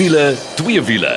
wiele, 0.00 0.32
twee 0.56 0.80
wiele. 0.80 1.10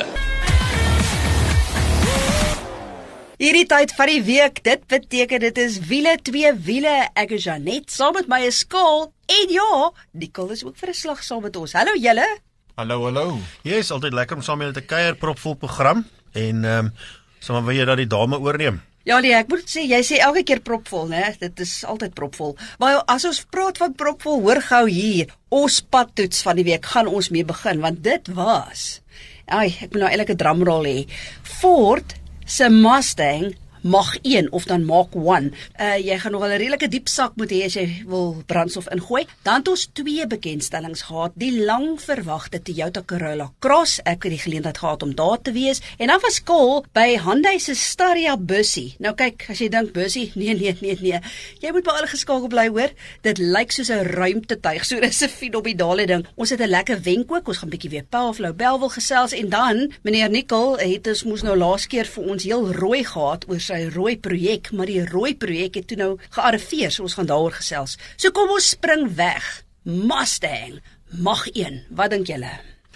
Hierdie 3.40 3.64
tyd 3.68 3.94
van 3.96 4.10
die 4.12 4.20
week, 4.26 4.60
dit 4.66 4.82
beteken 4.92 5.40
dit 5.40 5.60
is 5.62 5.78
wiele 5.88 6.12
twee 6.26 6.50
wiele. 6.66 6.92
Ek 7.16 7.32
is 7.32 7.46
Janet 7.48 7.88
saam 7.94 8.12
met 8.18 8.28
my 8.28 8.42
skool 8.52 9.06
en 9.32 9.54
ja, 9.56 9.88
Nicole 10.12 10.52
is 10.52 10.66
ook 10.68 10.76
vir 10.76 10.92
'n 10.92 11.00
slag 11.00 11.24
saam 11.24 11.42
met 11.42 11.56
ons. 11.56 11.72
Hallo 11.72 11.96
julle. 11.96 12.28
Hallo, 12.76 13.04
hallo. 13.08 13.38
Jy 13.62 13.80
is 13.80 13.90
altyd 13.90 14.12
lekker 14.12 14.36
om 14.36 14.42
saam 14.42 14.58
met 14.58 14.68
julle 14.68 14.80
te 14.80 14.86
kuier, 14.86 15.16
propvol 15.16 15.54
program 15.54 16.04
en 16.32 16.64
ehm 16.64 16.86
um, 16.86 16.92
sommer 17.40 17.64
wil 17.64 17.76
jy 17.76 17.84
dat 17.84 17.96
die 17.96 18.06
dame 18.06 18.38
oorneem. 18.38 18.82
Ja, 19.04 19.18
nee, 19.20 19.34
ek 19.36 19.50
moet 19.52 19.68
sê 19.68 19.84
jy 19.84 20.00
sê 20.00 20.18
elke 20.24 20.42
keer 20.48 20.62
propvol, 20.64 21.08
né? 21.12 21.34
Dit 21.40 21.60
is 21.60 21.82
altyd 21.84 22.14
propvol. 22.16 22.54
Maar 22.80 23.02
as 23.12 23.26
ons 23.28 23.42
praat 23.52 23.76
van 23.82 23.92
propvol, 23.92 24.40
hoor 24.46 24.62
gou 24.64 24.84
hier, 24.88 25.32
ons 25.52 25.80
padtoets 25.92 26.40
van 26.46 26.56
die 26.56 26.64
week 26.64 26.88
gaan 26.94 27.10
ons 27.10 27.28
mee 27.34 27.44
begin 27.44 27.84
want 27.84 28.00
dit 28.04 28.30
was 28.34 29.04
Ai, 29.44 29.68
ek 29.68 29.92
moet 29.92 30.00
nou 30.00 30.08
eintlik 30.08 30.30
'n 30.32 30.40
drumroll 30.40 30.86
hê. 30.88 30.98
Ford 31.42 32.14
se 32.46 32.68
Mustang 32.68 33.52
Mach 33.84 34.16
1 34.22 34.48
of 34.52 34.64
dan 34.64 34.84
Mach 34.84 35.12
1. 35.12 35.52
Uh 35.76 35.96
jy 36.00 36.16
gaan 36.18 36.32
nog 36.32 36.40
wel 36.40 36.56
'n 36.56 36.56
redelike 36.56 36.88
diep 36.88 37.08
sak 37.08 37.32
moet 37.36 37.50
hê 37.50 37.64
as 37.64 37.74
jy 37.74 38.04
wil 38.06 38.42
brandstof 38.46 38.88
ingooi. 38.88 39.26
Dan 39.42 39.54
het 39.54 39.68
ons 39.68 39.88
twee 39.92 40.26
bekendstellings 40.26 41.02
gehad. 41.02 41.32
Die 41.34 41.64
lang 41.64 42.00
verwagte 42.00 42.62
Toyota 42.62 43.02
Corolla 43.04 43.52
Cross. 43.58 44.00
Ek 44.02 44.22
het 44.22 44.32
die 44.32 44.38
geleentheid 44.38 44.78
gehad 44.78 45.02
om 45.02 45.14
daar 45.14 45.42
te 45.42 45.52
wees 45.52 45.80
en 45.98 46.06
dan 46.06 46.20
was 46.22 46.42
kol 46.42 46.84
by 46.92 47.18
Hyundai 47.18 47.58
se 47.58 47.74
Staria 47.74 48.36
bussie. 48.36 48.94
Nou 48.98 49.14
kyk, 49.14 49.44
as 49.48 49.58
jy 49.58 49.68
dink 49.68 49.92
bussie, 49.92 50.32
nee 50.34 50.54
nee 50.54 50.76
nee 50.80 50.96
nee. 51.00 51.20
Jy 51.60 51.72
moet 51.72 51.86
al 51.88 52.06
geskakel 52.06 52.48
bly 52.48 52.68
hoor. 52.68 52.88
Dit 53.20 53.38
lyk 53.38 53.70
soos 53.72 53.90
'n 53.90 54.04
ruimtetuig. 54.16 54.84
So 54.84 55.00
dis 55.00 55.22
'n 55.22 55.28
fenominale 55.28 56.06
ding. 56.06 56.26
Ons 56.36 56.50
het 56.50 56.60
'n 56.60 56.68
lekker 56.68 57.02
wenk 57.02 57.32
ook. 57.32 57.48
Ons 57.48 57.58
gaan 57.58 57.68
bietjie 57.68 57.90
weer 57.90 58.04
Lou 58.38 58.52
Bell 58.52 58.78
wil 58.78 58.88
gesels 58.88 59.32
en 59.32 59.48
dan 59.48 59.92
meneer 60.02 60.30
Nicol 60.30 60.78
het 60.78 61.06
ons 61.06 61.24
moes 61.24 61.42
nou 61.42 61.56
laas 61.56 61.86
keer 61.86 62.06
vir 62.06 62.24
ons 62.24 62.42
heel 62.42 62.72
rooi 62.72 63.04
gehad 63.04 63.44
oor 63.48 63.60
sy 63.60 63.73
rooi 63.94 64.16
projek, 64.18 64.72
maar 64.72 64.86
die 64.90 65.04
rooi 65.08 65.34
projek 65.36 65.74
het 65.80 65.88
toe 65.90 65.98
nou 66.00 66.12
gearriveer, 66.36 66.90
so 66.90 67.02
ons 67.02 67.16
gaan 67.18 67.30
daaroor 67.30 67.56
gesels. 67.58 67.98
So 68.16 68.30
kom 68.30 68.52
ons 68.54 68.74
spring 68.76 69.08
weg. 69.18 69.64
Mustang 69.84 70.80
mag 71.20 71.46
1. 71.52 71.84
Wat 71.90 72.10
dink 72.14 72.30
julle? 72.30 72.52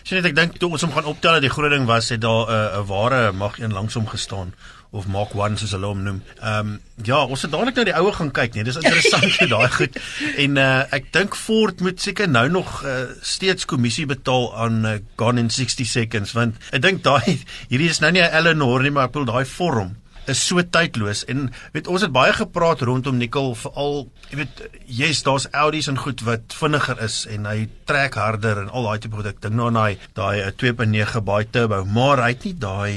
Sien 0.08 0.16
net 0.16 0.30
ek 0.30 0.38
dink 0.38 0.56
toe 0.56 0.70
ons 0.72 0.82
hom 0.86 0.94
gaan 0.94 1.08
optel 1.10 1.36
dat 1.36 1.44
die 1.44 1.52
groot 1.52 1.72
ding 1.74 1.84
was 1.88 2.08
het 2.08 2.22
daar 2.24 2.48
'n 2.48 2.52
uh, 2.54 2.80
'n 2.80 2.86
ware 2.88 3.32
mag 3.32 3.58
een 3.58 3.72
langs 3.72 3.94
hom 3.94 4.06
gestaan 4.08 4.54
of 4.90 5.06
Mark 5.06 5.34
1 5.34 5.58
soos 5.60 5.74
hulle 5.76 5.86
hom 5.86 6.02
noem. 6.02 6.22
Ehm 6.40 6.68
um, 6.68 6.80
ja, 7.04 7.18
ons 7.24 7.42
het 7.42 7.52
dadelik 7.52 7.76
nou 7.76 7.84
die 7.84 7.94
oue 7.94 8.12
gaan 8.12 8.30
kyk, 8.32 8.54
nee, 8.54 8.64
dis 8.64 8.78
interessant 8.80 9.32
vir 9.40 9.48
daai 9.48 9.68
goed. 9.68 9.98
En 10.44 10.56
uh, 10.56 10.94
ek 10.96 11.12
dink 11.12 11.36
Ford 11.36 11.80
moet 11.84 12.00
seker 12.00 12.28
nou 12.28 12.48
nog 12.48 12.84
uh, 12.84 13.04
steeds 13.20 13.68
kommissie 13.68 14.06
betaal 14.06 14.48
aan 14.56 14.84
uh, 14.86 14.96
Gone 15.20 15.40
in 15.40 15.50
60 15.50 15.86
Seconds 15.86 16.32
want 16.32 16.56
ek 16.72 16.82
dink 16.82 17.04
daai 17.04 17.44
hierdie 17.70 17.90
is 17.92 18.00
nou 18.00 18.12
nie 18.12 18.24
'n 18.24 18.32
Eleanor 18.32 18.82
nie, 18.82 18.90
maar 18.90 19.10
ek 19.10 19.12
bedoel 19.12 19.32
daai 19.34 19.44
vorm 19.44 19.96
is 20.32 20.40
so 20.44 20.62
tydloos 20.62 21.24
en 21.32 21.48
weet 21.74 21.90
ons 21.90 22.04
het 22.04 22.14
baie 22.14 22.32
gepraat 22.36 22.84
rondom 22.86 23.18
Nicole 23.20 23.56
veral 23.58 24.06
jy 24.30 24.40
weet 24.42 24.64
jy's 25.00 25.22
daar's 25.26 25.48
Audi's 25.52 25.90
en 25.92 26.00
goed 26.00 26.24
wat 26.28 26.56
vinniger 26.60 27.02
is 27.04 27.20
en 27.30 27.48
hy 27.50 27.68
trek 27.90 28.18
harder 28.20 28.62
en 28.64 28.72
al 28.72 28.88
daai 28.88 29.04
tipe 29.04 29.20
goed 29.20 29.30
ek 29.32 29.42
dink 29.44 29.58
nou 29.58 29.70
aan 29.70 29.80
daai 29.80 29.98
daai 30.18 30.50
2.9 30.64 31.24
baie 31.28 31.50
turbo 31.52 31.84
maar 31.98 32.24
hy 32.24 32.32
het 32.34 32.48
nie 32.48 32.56
daai 32.58 32.94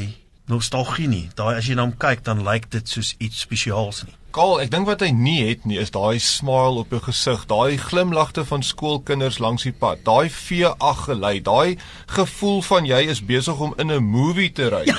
nostalgie 0.52 1.08
nie. 1.08 1.28
Daai 1.38 1.56
as 1.56 1.68
jy 1.70 1.78
na 1.78 1.86
hom 1.86 1.94
kyk 1.96 2.26
dan 2.28 2.44
lyk 2.44 2.68
dit 2.74 2.90
soos 2.90 3.14
iets 3.24 3.46
spesiaals 3.46 4.04
nie 4.08 4.18
Kaal, 4.32 4.62
ek 4.64 4.70
dink 4.72 4.88
wat 4.88 5.02
hy 5.04 5.10
nie 5.12 5.42
het 5.44 5.66
nie 5.68 5.76
is 5.82 5.90
daai 5.92 6.16
smile 6.24 6.80
op 6.86 6.94
jou 6.94 7.02
gesig, 7.04 7.42
daai 7.50 7.76
glimlagte 7.76 8.46
van 8.48 8.62
skoolkinders 8.64 9.42
langs 9.44 9.66
die 9.68 9.74
pad, 9.76 10.06
daai 10.08 10.32
V8 10.32 11.02
gelei, 11.10 11.34
daai 11.44 11.76
gevoel 12.16 12.62
van 12.64 12.88
jy 12.88 13.02
is 13.12 13.20
besig 13.28 13.60
om 13.60 13.76
in 13.76 13.92
'n 13.92 14.00
movie 14.00 14.48
te 14.52 14.70
ry. 14.72 14.86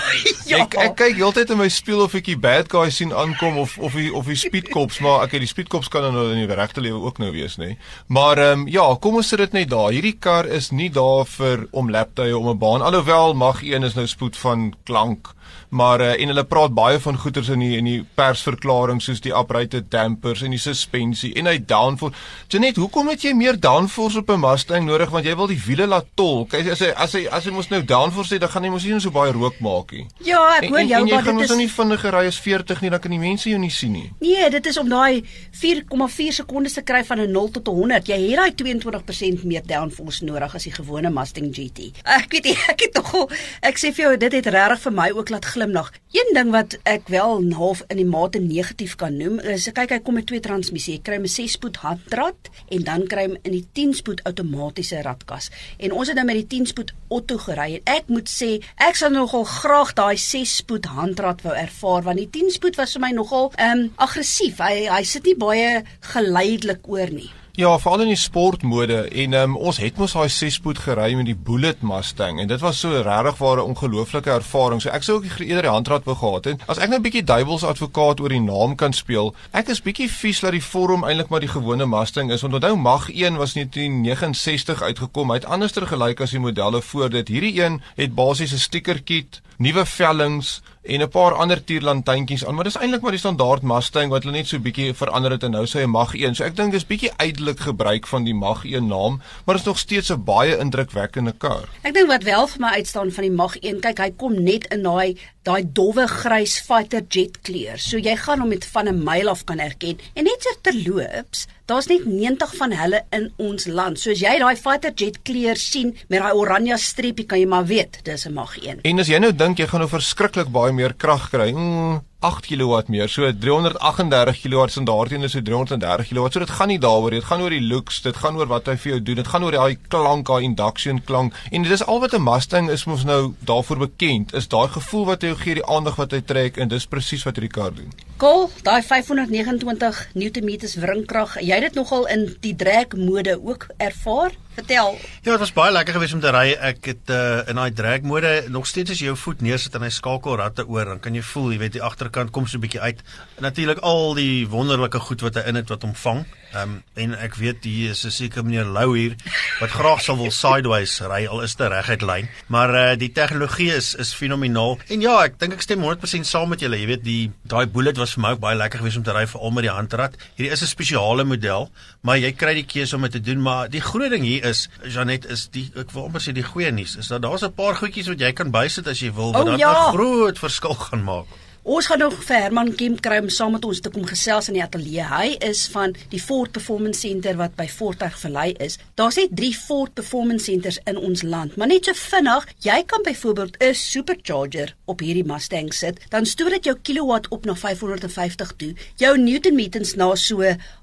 Ja, 0.53 0.67
Ek 0.67 0.75
ek 0.75 0.97
kyk 0.99 1.17
heeltyd 1.17 1.51
in 1.55 1.59
my 1.62 1.69
spieël 1.71 2.03
of 2.05 2.15
ek 2.19 2.27
die 2.29 2.37
bad 2.37 2.69
guy 2.69 2.91
sien 2.91 3.12
aankom 3.15 3.56
of 3.62 3.79
of 3.79 3.95
die 3.97 4.11
of 4.12 4.27
die 4.27 4.37
speedkops, 4.37 4.99
maar 5.01 5.23
ek 5.25 5.39
het 5.39 5.41
die 5.47 5.49
speedkops 5.49 5.89
kan 5.89 6.05
nou 6.12 6.27
in 6.35 6.43
die 6.43 6.55
regte 6.55 6.83
lewe 6.83 7.01
ook 7.01 7.19
nou 7.23 7.31
wees, 7.33 7.56
nê. 7.56 7.77
Maar 8.09 8.39
ehm 8.39 8.61
um, 8.61 8.69
ja, 8.69 8.85
kom 9.01 9.17
ons 9.17 9.29
sit 9.29 9.39
dit 9.39 9.53
net 9.53 9.71
daar. 9.71 9.93
Hierdie 9.95 10.19
kar 10.21 10.45
is 10.45 10.71
nie 10.71 10.91
daar 10.91 11.25
vir 11.25 11.69
om 11.73 11.89
laptye 11.89 12.37
om 12.37 12.51
'n 12.51 12.59
baan 12.59 12.83
alhoewel 12.83 13.33
mag 13.35 13.62
een 13.62 13.85
is 13.85 13.95
nou 13.95 14.06
spoed 14.06 14.37
van 14.37 14.75
klank 14.85 15.33
maar 15.69 16.01
uh, 16.01 16.13
en 16.21 16.33
hulle 16.33 16.45
praat 16.45 16.75
baie 16.75 16.99
van 17.01 17.19
goeters 17.19 17.49
in 17.53 17.63
die 17.65 17.77
in 17.79 17.89
die 17.89 18.01
persverklaring 18.19 19.01
soos 19.03 19.23
die 19.25 19.33
uprighted 19.33 19.91
dampers 19.91 20.43
en 20.43 20.53
die 20.55 20.61
suspensie 20.61 21.33
en 21.41 21.49
hy 21.49 21.57
downforce. 21.59 22.17
Janet, 22.53 22.77
hoekom 22.77 23.09
het 23.13 23.25
jy 23.25 23.33
meer 23.37 23.59
downforce 23.61 24.19
op 24.19 24.31
'n 24.31 24.41
Mustang 24.41 24.87
nodig 24.87 25.11
want 25.11 25.25
jy 25.25 25.37
wil 25.37 25.47
die 25.47 25.61
wiele 25.67 25.87
laat 25.87 26.07
tol? 26.15 26.47
Kyk 26.47 26.73
as 26.73 26.81
hy 26.81 26.91
as 26.97 27.12
hy 27.12 27.27
as 27.31 27.45
hy 27.45 27.53
mos 27.53 27.71
nou 27.71 27.83
downforce 27.83 28.35
het, 28.35 28.41
dan 28.41 28.51
gaan 28.51 28.65
hy 28.65 28.71
mos 28.71 28.85
nie 28.85 29.01
so 29.01 29.11
baie 29.11 29.33
rook 29.33 29.61
maak 29.61 29.93
nie. 29.93 30.07
Ja, 30.25 30.59
ek 30.61 30.69
hoor 30.69 30.81
jou, 30.81 31.01
en, 31.01 31.01
en 31.01 31.07
jy 31.09 31.15
maar 31.15 31.23
gaan 31.23 31.33
dit 31.33 31.35
mos 31.35 31.45
is 31.45 31.51
nou 31.51 31.59
nie 31.59 31.69
vinniger 31.69 32.12
ry 32.12 32.27
as 32.27 32.41
40 32.41 32.81
nie, 32.81 32.91
dan 32.91 33.01
kan 33.01 33.11
die 33.11 33.19
mense 33.19 33.49
jou 33.49 33.59
nie 33.59 33.71
sien 33.71 33.93
nie. 33.93 34.12
Nee, 34.21 34.51
dit 34.51 34.67
is 34.67 34.77
om 34.77 34.89
daai 34.89 35.25
4,4 35.53 36.33
sekondes 36.33 36.73
te 36.73 36.83
kry 36.83 37.05
van 37.05 37.21
'n 37.21 37.31
0 37.31 37.51
tot 37.51 37.67
100. 37.67 38.07
Jy 38.07 38.19
het 38.31 38.37
daai 38.37 38.53
22% 38.55 39.45
meer 39.45 39.62
downforce 39.65 40.25
nodig 40.25 40.55
as 40.55 40.65
die 40.65 40.73
gewone 40.73 41.11
Mustang 41.11 41.55
GT. 41.55 41.93
Ek 42.05 42.31
weet 42.33 42.45
nie, 42.45 42.57
ek 42.73 42.81
het 42.81 42.95
tog 42.95 43.12
ek 43.61 43.79
sê 43.79 43.93
vir 43.95 44.05
jou 44.05 44.12
dit 44.17 44.37
het 44.39 44.49
regtig 44.55 44.83
vir 44.87 44.95
my 44.97 45.09
ook 45.15 45.33
laat 45.33 45.42
glimlag. 45.45 45.91
Een 46.13 46.31
ding 46.35 46.51
wat 46.53 46.77
ek 46.89 47.09
wel 47.09 47.41
half 47.57 47.83
in 47.89 47.97
die 47.97 48.07
mate 48.07 48.39
negatief 48.39 48.95
kan 49.01 49.17
noem 49.17 49.39
is 49.55 49.69
kyk 49.73 49.95
hy 49.95 49.99
kom 50.05 50.19
met 50.19 50.27
twee 50.31 50.41
transmissie. 50.45 50.95
Jy 50.99 51.03
kry 51.03 51.19
'n 51.19 51.29
6-spoed 51.29 51.77
handrat 51.85 52.51
en 52.69 52.85
dan 52.85 53.07
kry 53.07 53.27
hy 53.27 53.37
in 53.43 53.53
die 53.53 53.67
10-spoed 53.79 54.23
outomatiese 54.29 55.03
ratkas. 55.03 55.51
En 55.79 55.93
ons 55.93 56.09
het 56.09 56.17
nou 56.17 56.27
met 56.27 56.41
die 56.41 56.61
10-spoed 56.61 56.93
auto 57.11 57.39
gery 57.39 57.81
en 57.81 57.95
ek 57.97 58.09
moet 58.09 58.29
sê 58.29 58.63
ek 58.77 58.97
sal 58.97 59.11
nogal 59.11 59.45
graag 59.45 59.95
daai 59.95 60.17
6-spoed 60.17 60.87
handrat 60.87 61.43
wou 61.43 61.55
ervaar 61.55 62.03
want 62.03 62.19
die 62.19 62.31
10-spoed 62.31 62.77
was 62.77 62.93
vir 62.93 63.01
my 63.01 63.13
nogal 63.13 63.53
ehm 63.57 63.79
um, 63.79 63.93
aggressief. 63.97 64.59
Hy 64.59 64.89
hy 64.89 65.05
sit 65.05 65.25
nie 65.25 65.37
baie 65.37 65.85
geleidelik 66.01 66.89
oor 66.89 67.11
nie. 67.11 67.31
Ja, 67.53 67.75
veral 67.77 68.01
in 68.01 68.09
die 68.09 68.17
sportmode 68.17 69.03
en 69.13 69.35
um, 69.37 69.57
ons 69.61 69.77
het 69.83 69.99
mos 70.01 70.15
daai 70.17 70.31
6-spoed 70.33 70.79
gery 70.87 71.11
met 71.19 71.27
die 71.29 71.35
Bullet 71.37 71.83
Mustang 71.85 72.39
en 72.41 72.49
dit 72.49 72.63
was 72.65 72.79
so 72.81 73.03
regtig 73.05 73.37
waar 73.45 73.61
'n 73.61 73.75
ongelooflike 73.75 74.31
ervaring. 74.31 74.81
So 74.81 74.89
ek 74.89 75.03
sou 75.03 75.17
ook 75.17 75.27
eerder 75.39 75.69
die 75.69 75.71
handrat 75.71 76.05
wou 76.05 76.17
gehad 76.17 76.45
het. 76.45 76.62
As 76.67 76.79
ek 76.79 76.89
nou 76.89 76.99
'n 76.99 77.03
bietjie 77.03 77.25
duiwels 77.25 77.65
advokaat 77.65 78.21
oor 78.21 78.29
die 78.29 78.41
naam 78.41 78.75
kan 78.75 78.93
speel, 78.93 79.35
ek 79.53 79.69
is 79.69 79.83
bietjie 79.83 80.09
vies 80.09 80.41
dat 80.41 80.53
die 80.53 80.65
vorm 80.65 81.05
eintlik 81.05 81.29
maar 81.29 81.41
die 81.41 81.53
gewone 81.53 81.87
Mustang 81.87 82.33
is. 82.33 82.43
Onthou 82.43 82.77
Mach 82.77 83.11
1 83.11 83.37
was 83.37 83.55
in 83.55 83.69
1969 83.69 84.83
uitgekom. 84.83 85.29
Hy 85.29 85.35
het 85.35 85.45
anderster 85.45 85.87
gelyk 85.87 86.21
as 86.21 86.31
die 86.31 86.41
modelle 86.41 86.83
voor 86.83 87.11
dit. 87.11 87.29
Hierdie 87.29 87.62
een 87.62 87.83
het 87.97 88.15
basies 88.15 88.53
'n 88.53 88.59
stickerkit, 88.59 89.43
nuwe 89.59 89.87
vellings 89.87 90.62
en 90.82 91.00
'n 91.00 91.09
paar 91.09 91.34
ander 91.34 91.65
tierlantuintjies 91.65 92.44
aan, 92.47 92.54
maar 92.54 92.65
dis 92.65 92.76
eintlik 92.76 93.03
maar 93.03 93.15
die 93.15 93.20
standaard 93.20 93.62
Mustang 93.62 94.10
wat 94.10 94.25
hulle 94.25 94.37
net 94.37 94.48
so 94.48 94.59
bietjie 94.59 94.94
verander 94.94 95.31
het 95.31 95.43
en 95.43 95.50
nou 95.50 95.65
sê 95.66 95.81
hy 95.81 95.87
Mach 95.87 96.15
1. 96.15 96.34
So 96.34 96.44
ek 96.44 96.56
dink 96.56 96.72
dis 96.72 96.87
bietjie 96.87 97.12
uitelik 97.16 97.60
gebruik 97.60 98.06
van 98.06 98.25
die 98.25 98.34
Mach 98.34 98.65
1 98.65 98.87
naam, 98.87 99.20
maar 99.47 99.54
is 99.54 99.65
nog 99.65 99.78
steeds 99.78 100.10
'n 100.10 100.25
baie 100.25 100.59
indrukwekkende 100.59 101.32
kar. 101.38 101.69
Ek 101.82 101.94
dink 101.94 102.09
wat 102.09 102.22
wel 102.22 102.47
vir 102.47 102.60
my 102.60 102.69
uitstaan 102.69 103.10
van 103.10 103.22
die 103.22 103.31
Mach 103.31 103.56
1, 103.60 103.81
kyk 103.81 103.98
hy 103.98 104.10
kom 104.16 104.43
net 104.43 104.66
in 104.72 104.82
daai 104.82 105.16
daai 105.47 105.65
dowwe 105.75 106.07
grys 106.07 106.59
fighter 106.63 107.03
jet 107.09 107.41
kleur. 107.43 107.81
So 107.83 107.99
jy 107.99 108.15
gaan 108.17 108.43
hom 108.43 108.53
met 108.53 108.65
van 108.65 108.89
'n 108.89 109.03
myl 109.05 109.29
af 109.29 109.45
kan 109.45 109.59
herken. 109.59 109.99
En 110.15 110.25
net 110.25 110.43
so 110.43 110.51
terloops, 110.63 111.47
daar's 111.67 111.87
net 111.87 112.05
90 112.07 112.55
van 112.57 112.73
hulle 112.73 113.05
in 113.11 113.33
ons 113.37 113.67
land. 113.67 113.99
So 113.99 114.11
as 114.11 114.21
jy 114.21 114.39
daai 114.39 114.57
fighter 114.57 114.93
jet 114.95 115.23
kleur 115.23 115.57
sien 115.57 115.97
met 116.09 116.21
daai 116.21 116.33
oranje 116.33 116.79
streepie, 116.79 117.27
kan 117.27 117.39
jy 117.39 117.47
maar 117.47 117.67
weet 117.67 118.05
dis 118.05 118.27
'n 118.27 118.33
Mach 118.33 118.57
1. 118.57 118.79
En 118.83 118.99
as 118.99 119.09
jy 119.09 119.19
nou 119.19 119.33
dink 119.33 119.59
jy 119.59 119.67
gaan 119.67 119.81
nou 119.81 119.91
verskriklik 119.91 120.51
baie 120.51 120.73
meer 120.73 120.95
krag 120.95 121.31
kry. 121.31 121.53
Mm, 121.53 122.03
8 122.23 122.47
kW 122.47 122.89
meer. 122.95 123.09
So 123.11 123.27
338 123.27 124.41
kW 124.43 124.67
en 124.79 124.85
daarteen 124.89 125.27
is 125.27 125.35
so 125.35 125.43
330 125.43 126.09
kW. 126.09 126.31
So 126.31 126.39
dit 126.39 126.51
gaan 126.51 126.71
nie 126.71 126.79
daaroor 126.79 127.11
nie. 127.11 127.21
Dit 127.21 127.29
gaan 127.29 127.43
oor 127.43 127.55
die 127.55 127.67
looks, 127.67 128.01
dit 128.03 128.17
gaan 128.17 128.39
oor 128.39 128.51
wat 128.51 128.71
hy 128.71 128.77
vir 128.77 128.93
jou 128.93 129.01
doen. 129.03 129.21
Dit 129.23 129.31
gaan 129.33 129.47
oor 129.47 129.57
daai 129.57 129.77
klank, 129.89 130.27
daai 130.31 130.47
induction 130.47 131.03
klank. 131.09 131.35
En 131.51 131.67
dit 131.67 131.73
is 131.73 131.85
al 131.85 132.01
wat 132.01 132.15
'n 132.15 132.23
Mustang 132.23 132.71
is 132.71 132.87
mos 132.87 133.05
nou 133.05 133.35
daarvoor 133.45 133.79
bekend. 133.89 134.35
Is 134.35 134.49
daai 134.49 134.69
gevoel 134.69 135.05
wat 135.07 135.23
hy 135.23 135.29
jou 135.29 135.39
gee, 135.39 135.55
die 135.55 135.67
aandag 135.67 135.97
wat 135.97 136.13
hy 136.13 136.21
trek 136.21 136.57
en 136.57 136.69
dis 136.69 136.87
presies 136.87 137.25
wat 137.25 137.37
hierdie 137.37 137.55
kar 137.61 137.75
doen. 137.75 137.91
Kol, 138.17 138.51
daai 138.63 138.83
529 138.83 140.09
Nm 140.15 140.51
wringkrag. 140.79 141.41
Jy 141.41 141.55
het 141.55 141.63
dit 141.63 141.75
nogal 141.75 142.07
in 142.07 142.37
die 142.41 142.55
drag 142.55 142.95
mode 142.95 143.39
ook 143.43 143.67
ervaar? 143.79 144.31
Vertel. 144.52 144.99
Ja, 145.22 145.31
dit 145.31 145.38
was 145.40 145.52
baie 145.56 145.72
lekker 145.72 145.94
geweest 145.96 146.14
om 146.14 146.20
te 146.20 146.31
ry. 146.34 146.52
Ek 146.52 146.84
het 146.90 147.10
uh, 147.10 147.40
in 147.49 147.56
daai 147.56 147.72
drag 147.72 148.04
mode 148.04 148.32
nog 148.52 148.66
steeds 148.69 148.93
as 148.93 149.00
jy 149.00 149.08
jou 149.08 149.16
voet 149.16 149.40
neersit 149.40 149.78
en 149.78 149.87
hy 149.87 149.88
skakel 149.93 150.37
ratte 150.37 150.66
oor, 150.69 150.90
dan 150.93 151.00
kan 151.00 151.16
jy 151.16 151.22
voel, 151.25 151.54
jy 151.54 151.60
weet 151.62 151.78
die 151.78 151.84
agterkant 151.84 152.34
kom 152.37 152.44
so 152.46 152.58
'n 152.58 152.64
bietjie 152.66 152.82
uit. 152.84 153.00
Natuurlik 153.40 153.81
al 153.81 154.14
die 154.14 154.44
wonderlike 154.49 155.00
goed 155.00 155.25
wat 155.25 155.40
hy 155.40 155.49
in 155.49 155.56
het 155.56 155.72
wat 155.72 155.82
hom 155.88 155.94
vang. 155.94 156.26
Ehm 156.52 156.62
um, 156.62 156.82
en 156.94 157.14
ek 157.16 157.34
weet 157.40 157.64
hier 157.64 157.90
is 157.90 158.04
'n 158.04 158.10
seker 158.10 158.44
meneer 158.44 158.64
Lou 158.64 158.96
hier 158.96 159.14
wat 159.60 159.70
graag 159.70 160.00
sal 160.04 160.16
wil 160.16 160.31
sideways 160.31 161.00
ry 161.00 161.26
al 161.26 161.40
is 161.40 161.54
dit 161.56 161.69
reguit 161.69 162.02
lyn. 162.02 162.28
Maar 162.46 162.75
uh, 162.75 162.96
die 162.99 163.12
tegnologie 163.12 163.70
is 163.72 163.94
is 163.94 164.14
fenomenaal. 164.14 164.78
En 164.88 165.00
ja, 165.00 165.14
ek 165.25 165.38
dink 165.40 165.52
ek 165.52 165.62
stem 165.64 165.81
100% 165.81 166.28
saam 166.28 166.49
met 166.52 166.60
julle. 166.60 166.76
Jy 166.76 166.87
weet 166.87 167.04
die 167.04 167.31
daai 167.49 167.66
Bullet 167.66 167.96
was 167.96 168.12
vir 168.12 168.22
my 168.22 168.32
ook 168.37 168.43
baie 168.44 168.56
lekker 168.56 168.78
geweest 168.78 169.00
om 169.00 169.02
te 169.02 169.14
ry 169.16 169.26
veral 169.26 169.50
met 169.50 169.64
die 169.64 169.72
handrat. 169.72 170.16
Hierdie 170.37 170.52
is 170.52 170.62
'n 170.62 170.66
spesiale 170.66 171.25
model, 171.25 171.70
maar 172.02 172.19
jy 172.19 172.32
kry 172.32 172.54
die 172.54 172.69
keuse 172.69 172.96
om 172.96 173.02
dit 173.02 173.12
te 173.12 173.20
doen, 173.20 173.40
maar 173.43 173.69
die 173.69 173.81
groot 173.81 174.10
ding 174.10 174.25
hier 174.25 174.44
is, 174.44 174.69
Janet, 174.84 175.25
is 175.25 175.49
die 175.49 175.70
ek 175.76 175.90
wil 175.93 176.04
amper 176.04 176.20
sê 176.20 176.32
die 176.32 176.44
goeie 176.44 176.70
nuus 176.70 176.96
is 176.96 177.08
dat 177.08 177.22
daar's 177.22 177.43
'n 177.43 177.52
paar 177.52 177.75
goedjies 177.75 178.08
wat 178.08 178.20
jy 178.20 178.32
kan 178.32 178.50
bysit 178.50 178.87
as 178.88 179.00
jy 179.00 179.12
wil 179.12 179.32
wat 179.32 179.43
O, 179.43 179.44
dan 179.44 179.54
'n 179.54 179.58
ja. 179.58 179.90
groot 179.93 180.38
verskil 180.38 180.75
gaan 180.75 181.04
maak. 181.04 181.26
Ons 181.62 181.87
gaan 181.87 182.00
nog 182.03 182.17
vir 182.26 182.41
Herman 182.43 182.73
Kemp 182.75 182.99
kry 183.06 183.20
om 183.23 183.29
saam 183.31 183.53
met 183.55 183.62
ons 183.62 183.79
te 183.79 183.91
kom 183.94 184.03
gesels 184.03 184.49
in 184.50 184.56
die 184.56 184.62
ateljee. 184.64 185.05
Hy 185.06 185.37
is 185.47 185.61
van 185.70 185.93
die 186.11 186.19
Ford 186.19 186.50
Performance 186.50 187.05
Center 187.05 187.37
wat 187.38 187.55
by 187.55 187.69
Fortuig 187.70 188.17
verlei 188.19 188.49
is. 188.67 188.81
Daar's 188.99 189.20
net 189.20 189.37
3 189.38 189.53
Ford 189.55 189.94
Performance 189.94 190.49
Centers 190.50 190.81
in 190.91 190.99
ons 190.99 191.23
land, 191.23 191.55
maar 191.55 191.70
net 191.70 191.87
so 191.87 191.94
vinnig, 191.94 192.49
jy 192.67 192.81
kan 192.91 193.06
byvoorbeeld 193.06 193.62
'n 193.62 193.79
supercharger 193.79 194.75
op 194.91 195.06
hierdie 195.06 195.23
Mustang 195.23 195.70
sit, 195.73 196.03
dan 196.11 196.26
stoor 196.26 196.50
dit 196.50 196.64
jou 196.64 196.76
kilowatt 196.82 197.29
op 197.31 197.44
na 197.44 197.55
550 197.55 198.53
toe, 198.56 198.75
jou 198.97 199.19
newtonmeters 199.19 199.94
na 199.94 200.14
so 200.17 200.43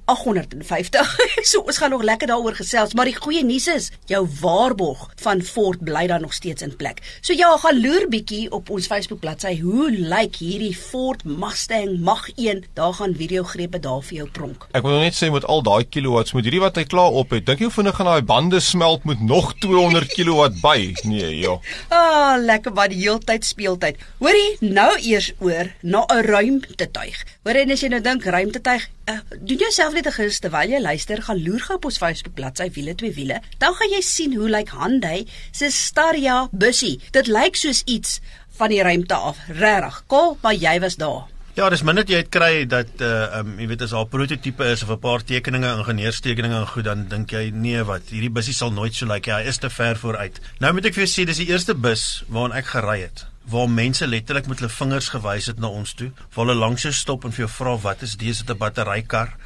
850. 0.09 1.17
so 1.49 1.61
ons 1.61 1.77
gaan 1.77 1.93
nog 1.93 2.03
lekker 2.03 2.31
daaroor 2.31 2.57
gesels, 2.57 2.95
maar 2.97 3.09
die 3.09 3.17
goeie 3.17 3.43
nuus 3.45 3.67
is, 3.71 3.89
jou 4.09 4.23
waarborg 4.41 5.05
van 5.21 5.41
Ford 5.45 5.83
bly 5.85 6.07
dan 6.09 6.25
nog 6.25 6.33
steeds 6.33 6.65
in 6.65 6.75
plek. 6.79 7.01
So 7.21 7.35
ja, 7.37 7.51
gaan 7.61 7.81
loer 7.81 8.07
bietjie 8.09 8.47
op 8.55 8.69
ons 8.73 8.89
Facebook 8.89 9.21
bladsy. 9.23 9.55
Hoe 9.61 9.89
lyk 9.91 10.39
hierdie 10.41 10.73
Ford 10.75 11.23
Mustang 11.25 11.99
Mach 12.03 12.27
1? 12.35 12.63
Daar 12.79 12.93
gaan 12.97 13.15
videogrepe 13.17 13.81
daar 13.83 14.01
vir 14.05 14.21
jou 14.21 14.27
pronk. 14.33 14.67
Ek 14.77 14.85
wil 14.85 14.99
net 15.03 15.17
sê 15.17 15.29
met 15.33 15.45
al 15.45 15.63
daai 15.65 15.85
kilowatts 15.85 16.33
met 16.37 16.47
hierdie 16.47 16.63
wat 16.63 16.79
hy 16.79 16.85
klaar 16.89 17.15
op 17.21 17.35
het, 17.35 17.45
dink 17.47 17.61
jy 17.61 17.69
hoe 17.69 17.77
vinnig 17.79 17.97
gaan 17.99 18.11
daai 18.11 18.25
bande 18.33 18.61
smelt 18.63 19.05
met 19.09 19.21
nog 19.21 19.53
200 19.65 20.09
kilowatt 20.13 20.59
by? 20.63 20.93
Nee, 21.09 21.35
ja. 21.43 21.57
Ah, 21.93 22.35
lekker 22.41 22.73
wat 22.77 22.93
die 22.93 23.01
heeltyd 23.03 23.45
speeltyd. 23.45 23.99
Hoorie, 24.23 24.57
nou 24.65 24.91
eers 24.97 25.31
oor 25.39 25.71
na 25.81 26.05
'n 26.09 26.23
ruimtetuig. 26.25 27.25
Hoor 27.43 27.61
en 27.61 27.71
as 27.71 27.81
jy 27.83 27.89
nou 27.93 28.01
dink 28.01 28.23
ruimtetuig, 28.23 28.89
uh, 29.09 29.19
doen 29.39 29.57
jouself 29.57 29.93
net 29.93 30.07
'n 30.07 30.11
gus 30.11 30.39
terwyl 30.39 30.69
jy 30.69 30.81
luister, 30.81 31.21
gaan 31.21 31.43
loer 31.43 31.59
gou 31.59 31.75
op 31.75 31.85
ons 31.85 31.97
Facebook 31.97 32.35
bladsy 32.35 32.69
wiele 32.71 32.95
twee 32.95 33.13
wiele. 33.13 33.41
Dan 33.57 33.73
gaan 33.73 33.89
jy 33.89 34.01
sien 34.01 34.35
hoe 34.35 34.49
lyk 34.49 34.69
Hyundai 34.69 35.27
se 35.51 35.69
Staria 35.71 36.47
bussie. 36.51 36.99
Dit 37.11 37.27
lyk 37.27 37.55
soos 37.55 37.81
iets 37.85 38.19
van 38.57 38.69
die 38.69 38.81
ruimte 38.83 39.13
af. 39.15 39.37
Regtig. 39.47 40.03
Kol, 40.07 40.37
maar 40.41 40.53
jy 40.53 40.79
was 40.79 40.95
daar. 40.95 41.27
Ja, 41.53 41.69
dis 41.69 41.81
min 41.83 41.95
dat 41.95 42.07
jy 42.07 42.21
dit 42.21 42.29
kry 42.31 42.65
dat 42.65 43.01
uh 43.01 43.39
um 43.39 43.57
jy 43.59 43.67
weet 43.67 43.81
as 43.81 43.93
al 43.93 44.05
prototipe 44.05 44.63
is 44.63 44.83
of 44.83 44.89
'n 44.89 44.99
paar 44.99 45.23
tekeninge, 45.23 45.67
ingenieurstekeninge 45.77 46.55
en 46.55 46.67
goed 46.67 46.83
dan 46.83 47.07
dink 47.07 47.31
jy 47.31 47.49
nee 47.53 47.83
wat, 47.83 48.01
hierdie 48.09 48.29
bussie 48.29 48.53
sal 48.53 48.71
nooit 48.71 48.95
so 48.95 49.05
lyk 49.05 49.25
nie. 49.25 49.33
Hy 49.33 49.47
is 49.49 49.57
te 49.57 49.69
ver 49.69 49.97
vooruit. 49.97 50.39
Nou 50.59 50.73
moet 50.73 50.85
ek 50.85 50.93
vir 50.93 51.05
jou 51.05 51.11
sê 51.11 51.25
dis 51.25 51.37
die 51.37 51.49
eerste 51.49 51.73
bus 51.75 52.23
waarna 52.29 52.55
ek 52.55 52.65
gery 52.65 53.01
het 53.01 53.25
waar 53.49 53.69
mense 53.69 54.07
letterlik 54.07 54.47
met 54.47 54.59
hulle 54.59 54.71
vingers 54.71 55.09
gewys 55.09 55.45
het 55.49 55.59
na 55.59 55.67
ons 55.67 55.93
toe, 55.93 56.11
waar 56.35 56.45
hulle 56.45 56.59
langs 56.59 56.85
jou 56.85 56.93
stop 56.93 57.25
en 57.25 57.33
vir 57.33 57.45
jou 57.45 57.51
vra 57.55 57.75
wat 57.85 58.01
is 58.05 58.15
dis 58.17 58.43
'n 58.43 58.57
batterykar? 58.57 59.35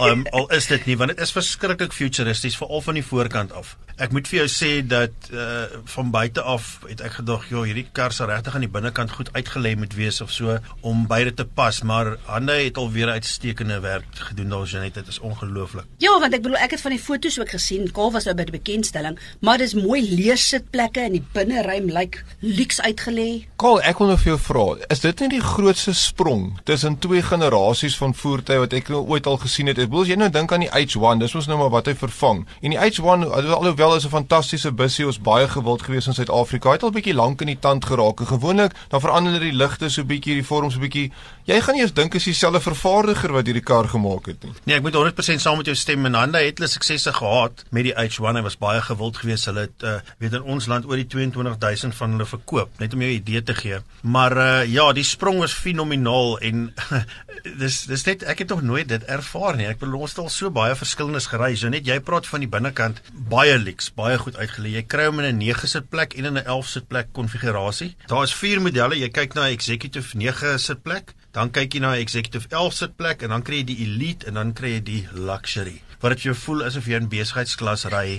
Um, 0.00 0.24
al 0.32 0.46
is 0.56 0.66
dit 0.66 0.86
nie 0.86 0.96
want 0.96 1.10
dit 1.10 1.20
is 1.20 1.32
verskriklik 1.32 1.92
futuristies 1.92 2.56
veral 2.56 2.80
van 2.80 2.94
die 2.94 3.04
voorkant 3.04 3.52
af. 3.52 3.76
Ek 3.96 4.12
moet 4.14 4.28
vir 4.30 4.42
jou 4.42 4.48
sê 4.52 4.70
dat 4.86 5.30
uh 5.32 5.48
van 5.90 6.10
buite 6.10 6.42
af 6.42 6.80
het 6.86 7.00
ek 7.04 7.18
gedog, 7.20 7.46
ja, 7.50 7.62
hierdie 7.66 7.86
kar 7.96 8.12
sal 8.14 8.30
regtig 8.30 8.54
aan 8.54 8.64
die 8.64 8.70
binnekant 8.72 9.10
goed 9.16 9.30
uitgelê 9.34 9.74
moet 9.78 9.94
wees 9.96 10.20
of 10.20 10.30
so 10.30 10.58
om 10.86 11.06
beide 11.10 11.32
te 11.34 11.44
pas, 11.44 11.80
maar 11.82 12.16
Hyundai 12.26 12.64
het 12.64 12.78
alweer 12.80 13.10
uitstekende 13.16 13.80
werk 13.80 14.06
gedoen 14.30 14.54
daar, 14.54 14.66
Janet, 14.66 14.94
dit 14.94 15.08
is 15.08 15.18
ongelooflik. 15.18 15.88
Ja, 16.02 16.12
want 16.20 16.34
ek 16.36 16.44
bedoel 16.44 16.60
ek 16.62 16.76
het 16.76 16.84
van 16.84 16.94
die 16.94 17.02
foto's 17.02 17.38
ook 17.40 17.52
gesien. 17.54 17.90
Kol 17.96 18.12
was 18.14 18.28
nou 18.28 18.34
by 18.38 18.46
die 18.48 18.56
bekendstelling, 18.58 19.18
maar 19.40 19.60
dis 19.62 19.74
mooi 19.78 20.00
leersitplekke 20.04 21.04
en 21.08 21.18
die 21.18 21.24
binneruim 21.34 21.90
lyk 21.92 22.20
luks 22.40 22.80
uitgelê. 22.84 23.28
Kaal, 23.60 23.80
ek 23.86 24.00
wil 24.02 24.12
nou 24.12 24.18
vir 24.20 24.32
jou 24.34 24.40
vra, 24.46 24.66
is 24.92 25.04
dit 25.04 25.24
nie 25.24 25.32
die 25.36 25.44
grootste 25.44 25.94
sprong 25.96 26.46
tussen 26.68 26.98
twee 27.02 27.22
generasies 27.24 27.96
van 28.00 28.14
voertuie 28.16 28.60
wat 28.62 28.76
ek 28.76 28.92
nou 28.92 29.02
ooit 29.10 29.26
al 29.30 29.40
gesien 29.42 29.70
het? 29.70 29.80
Ek 29.80 29.90
bedoel 29.90 30.06
as 30.06 30.12
jy 30.12 30.20
nou 30.20 30.30
dink 30.32 30.52
aan 30.54 30.64
die 30.66 30.72
H1, 30.72 31.22
dis 31.22 31.36
mos 31.36 31.48
nou 31.50 31.58
maar 31.60 31.72
wat 31.74 31.90
hy 31.90 31.96
vervang. 31.98 32.44
En 32.60 32.74
die 32.74 32.80
H1 32.80 33.26
alhoewel 33.30 33.89
is 33.96 34.04
'n 34.04 34.10
fantastiese 34.10 34.72
busie, 34.72 35.06
ons 35.06 35.18
baie 35.18 35.48
gewild 35.48 35.82
gewees 35.82 36.06
in 36.06 36.14
Suid-Afrika. 36.14 36.68
Hy 36.68 36.74
het 36.74 36.82
al 36.82 36.90
bietjie 36.90 37.14
lank 37.14 37.40
in 37.40 37.46
die 37.46 37.58
tand 37.58 37.84
geraak. 37.84 38.20
Gewoonlik 38.20 38.72
dan 38.88 39.00
verander 39.00 39.32
hulle 39.32 39.44
die 39.44 39.56
ligte 39.56 39.88
so 39.88 40.04
bietjie, 40.04 40.34
die 40.34 40.44
vorms 40.44 40.74
so 40.74 40.80
bietjie. 40.80 41.12
Jy 41.44 41.60
gaan 41.60 41.74
nie 41.74 41.82
eens 41.82 41.92
dink 41.92 42.14
is 42.14 42.24
dieselfde 42.24 42.60
vervaardiger 42.60 43.32
wat 43.32 43.46
hierdie 43.46 43.62
kar 43.62 43.88
gemaak 43.88 44.26
het 44.26 44.42
nie. 44.42 44.52
Nee, 44.64 44.76
ek 44.76 44.82
moet 44.82 44.94
100% 44.94 45.40
saam 45.40 45.56
met 45.56 45.66
jou 45.66 45.76
stem. 45.76 46.06
En 46.06 46.14
Hyundai 46.14 46.44
het 46.44 46.58
hulle 46.58 46.70
suksese 46.70 47.12
gehad 47.12 47.64
met 47.70 47.84
die 47.84 47.94
H1. 47.94 48.36
Hy 48.36 48.42
was 48.42 48.58
baie 48.60 48.80
gewild 48.80 49.16
geweest. 49.16 49.44
Hulle 49.50 49.60
het 49.60 49.82
uh, 49.82 49.96
weet 50.18 50.32
in 50.32 50.42
ons 50.42 50.66
land 50.66 50.86
oor 50.86 50.96
die 50.96 51.06
22000 51.06 51.94
van 51.94 52.10
hulle 52.10 52.26
verkoop, 52.26 52.78
net 52.78 52.94
om 52.94 53.00
jou 53.00 53.10
'n 53.10 53.16
idee 53.16 53.42
te 53.42 53.54
gee. 53.54 53.80
Maar 54.02 54.36
uh, 54.36 54.72
ja, 54.72 54.92
die 54.92 55.04
sprong 55.04 55.38
was 55.38 55.52
fenomenaal 55.52 56.38
en 56.38 56.74
dis 57.62 57.82
dis 57.88 58.04
net 58.04 58.22
ek 58.22 58.38
het 58.38 58.48
nog 58.48 58.62
nooit 58.62 58.88
dit 58.88 59.04
ervaar 59.04 59.56
nie. 59.56 59.66
Ek 59.66 59.78
bedoel 59.78 60.00
ons 60.00 60.10
het 60.10 60.18
al 60.18 60.28
so 60.28 60.50
baie 60.50 60.74
verskillendes 60.76 61.26
gery. 61.26 61.54
So 61.56 61.68
net 61.68 61.86
jy 61.86 62.00
praat 62.00 62.26
van 62.26 62.40
die 62.40 62.50
binnekant, 62.50 63.00
baie 63.12 63.58
lyks, 63.70 63.90
baie 63.94 64.18
goed 64.18 64.36
uitgelê. 64.38 64.74
Jy 64.78 64.84
kry 64.90 65.06
hom 65.08 65.20
in 65.22 65.28
'n 65.30 65.38
9 65.38 65.68
sitplek 65.68 66.16
en 66.18 66.24
in 66.24 66.38
'n 66.38 66.46
11 66.46 66.68
sitplek 66.68 67.12
konfigurasie. 67.12 67.94
Daar 68.06 68.24
is 68.24 68.34
vier 68.34 68.60
modelle. 68.60 68.98
Jy 68.98 69.08
kyk 69.08 69.34
na 69.34 69.46
'n 69.46 69.52
executive 69.52 70.16
9 70.16 70.58
sitplek, 70.58 71.14
dan 71.32 71.50
kyk 71.50 71.74
jy 71.74 71.80
na 71.80 71.94
'n 71.94 72.00
executive 72.00 72.48
11 72.50 72.74
sitplek 72.74 73.22
en 73.22 73.28
dan 73.28 73.42
kry 73.42 73.62
jy 73.62 73.64
die 73.64 73.82
elite 73.86 74.26
en 74.26 74.34
dan 74.34 74.52
kry 74.52 74.74
jy 74.74 74.82
die 74.82 75.08
luxury. 75.12 75.82
Wat 76.00 76.10
dit 76.12 76.22
jou 76.22 76.34
voel 76.34 76.64
asof 76.64 76.86
jy 76.86 76.96
in 76.96 77.08
besigheidsklas 77.08 77.84
ry 77.84 78.18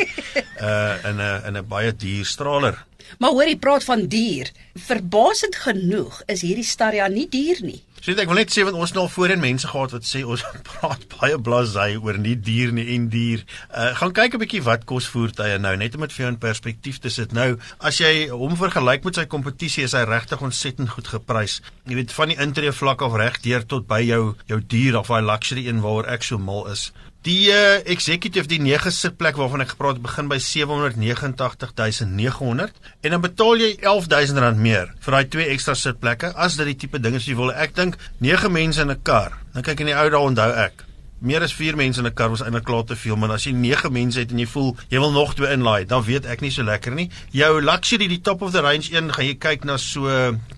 uh 0.61 0.95
in 1.09 1.17
'n 1.19 1.41
in 1.47 1.57
'n 1.57 1.67
baie 1.67 1.91
duur 1.95 2.25
straler. 2.25 2.85
Maar 3.19 3.31
hoor 3.31 3.47
jy 3.47 3.57
praat 3.57 3.83
van 3.83 4.07
duur. 4.07 4.51
Verbasend 4.75 5.55
genoeg 5.55 6.21
is 6.27 6.41
hierdie 6.41 6.63
Staria 6.63 7.07
nie 7.07 7.27
duur 7.29 7.57
nie. 7.61 7.83
So 8.01 8.15
ek 8.17 8.31
wil 8.31 8.39
net 8.39 8.49
sê 8.49 8.63
want 8.65 8.73
ons 8.81 8.89
het 8.89 8.95
nou 8.97 9.03
al 9.05 9.11
voorheen 9.13 9.41
mense 9.43 9.67
gehad 9.69 9.91
wat 9.93 10.05
sê 10.09 10.23
ons 10.25 10.41
praat 10.71 11.03
baie 11.11 11.35
blasey 11.37 11.99
oor 12.01 12.17
nie 12.17 12.33
duur 12.33 12.71
nie 12.73 12.87
en 12.95 13.03
duur. 13.13 13.43
Uh 13.69 13.91
gaan 13.99 14.15
kyk 14.17 14.33
'n 14.33 14.41
bietjie 14.41 14.61
wat 14.65 14.87
kos 14.89 15.05
voertuie 15.13 15.59
nou 15.61 15.75
net 15.77 15.93
om 15.93 16.01
dit 16.01 16.15
vir 16.15 16.23
jou 16.25 16.31
in 16.33 16.39
perspektief 16.41 16.97
te 16.97 17.11
sit. 17.13 17.29
Nou 17.37 17.59
as 17.77 18.01
jy 18.01 18.33
hom 18.33 18.57
vergelyk 18.57 19.05
met 19.05 19.21
sy 19.21 19.27
kompetisie 19.29 19.85
is 19.85 19.93
hy 19.93 20.01
regtig 20.09 20.41
ontsettend 20.41 20.89
goed 20.89 21.13
geprys. 21.13 21.61
Jy 21.85 21.99
weet 22.01 22.17
van 22.17 22.33
die 22.33 22.41
intree 22.41 22.73
vlak 22.73 23.05
af 23.05 23.13
reg 23.21 23.37
deur 23.45 23.69
tot 23.69 23.85
by 23.85 24.01
jou 24.01 24.33
jou 24.49 24.59
duur 24.65 24.97
of 24.97 25.13
daai 25.13 25.21
luxury 25.21 25.67
een 25.67 25.85
waaroor 25.85 26.09
ek 26.09 26.25
so 26.25 26.41
mal 26.41 26.65
is. 26.73 26.89
Die 27.21 27.53
uh, 27.53 27.85
executive 27.85 28.49
die 28.49 28.57
9 28.57 28.89
sitplek 28.89 29.37
waarvan 29.37 29.61
ek 29.61 29.75
gepraat 29.75 29.99
het 29.99 30.01
begin 30.01 30.25
by 30.25 30.39
789900 30.41 32.73
en 33.05 33.13
dan 33.13 33.21
betaal 33.21 33.61
jy 33.61 33.77
R11000 33.77 34.57
meer 34.57 34.89
vir 35.05 35.13
daai 35.13 35.29
twee 35.29 35.45
ekstra 35.53 35.77
sitplekke 35.77 36.33
as 36.33 36.57
dit 36.57 36.65
die 36.71 36.79
tipe 36.81 36.97
ding 36.97 37.13
is 37.13 37.21
wat 37.21 37.29
jy 37.29 37.37
wil. 37.37 37.53
Ek 37.53 37.77
dink 37.77 38.01
9 38.25 38.49
mense 38.49 38.81
in 38.81 38.89
'n 38.89 39.05
kar. 39.05 39.37
Nou 39.53 39.61
kyk 39.61 39.85
in 39.85 39.93
die 39.93 39.99
ou 40.01 40.09
dae 40.09 40.17
onthou 40.17 40.49
ek 40.65 40.89
Meer 41.21 41.43
as 41.45 41.53
4 41.53 41.77
mense 41.77 42.01
in 42.01 42.07
'n 42.07 42.13
kar 42.17 42.29
was 42.29 42.41
eintlik 42.41 42.65
klaar 42.65 42.83
te 42.83 42.95
veel, 42.95 43.15
maar 43.15 43.37
as 43.37 43.45
jy 43.45 43.53
9 43.53 43.93
mense 43.93 44.19
het 44.19 44.31
en 44.31 44.39
jy 44.39 44.47
voel 44.47 44.75
jy 44.89 44.99
wil 44.99 45.11
nog 45.11 45.35
twee 45.35 45.53
inlaai, 45.53 45.85
dan 45.85 46.03
weet 46.03 46.25
ek 46.25 46.41
nie 46.41 46.49
so 46.49 46.63
lekker 46.63 46.95
nie. 46.95 47.11
Jou 47.31 47.61
luxury, 47.61 48.07
die 48.07 48.21
top 48.21 48.41
of 48.41 48.51
the 48.51 48.61
range 48.61 48.89
een, 48.89 49.13
gaan 49.13 49.25
jy 49.25 49.37
kyk 49.37 49.63
na 49.63 49.77
so 49.77 50.09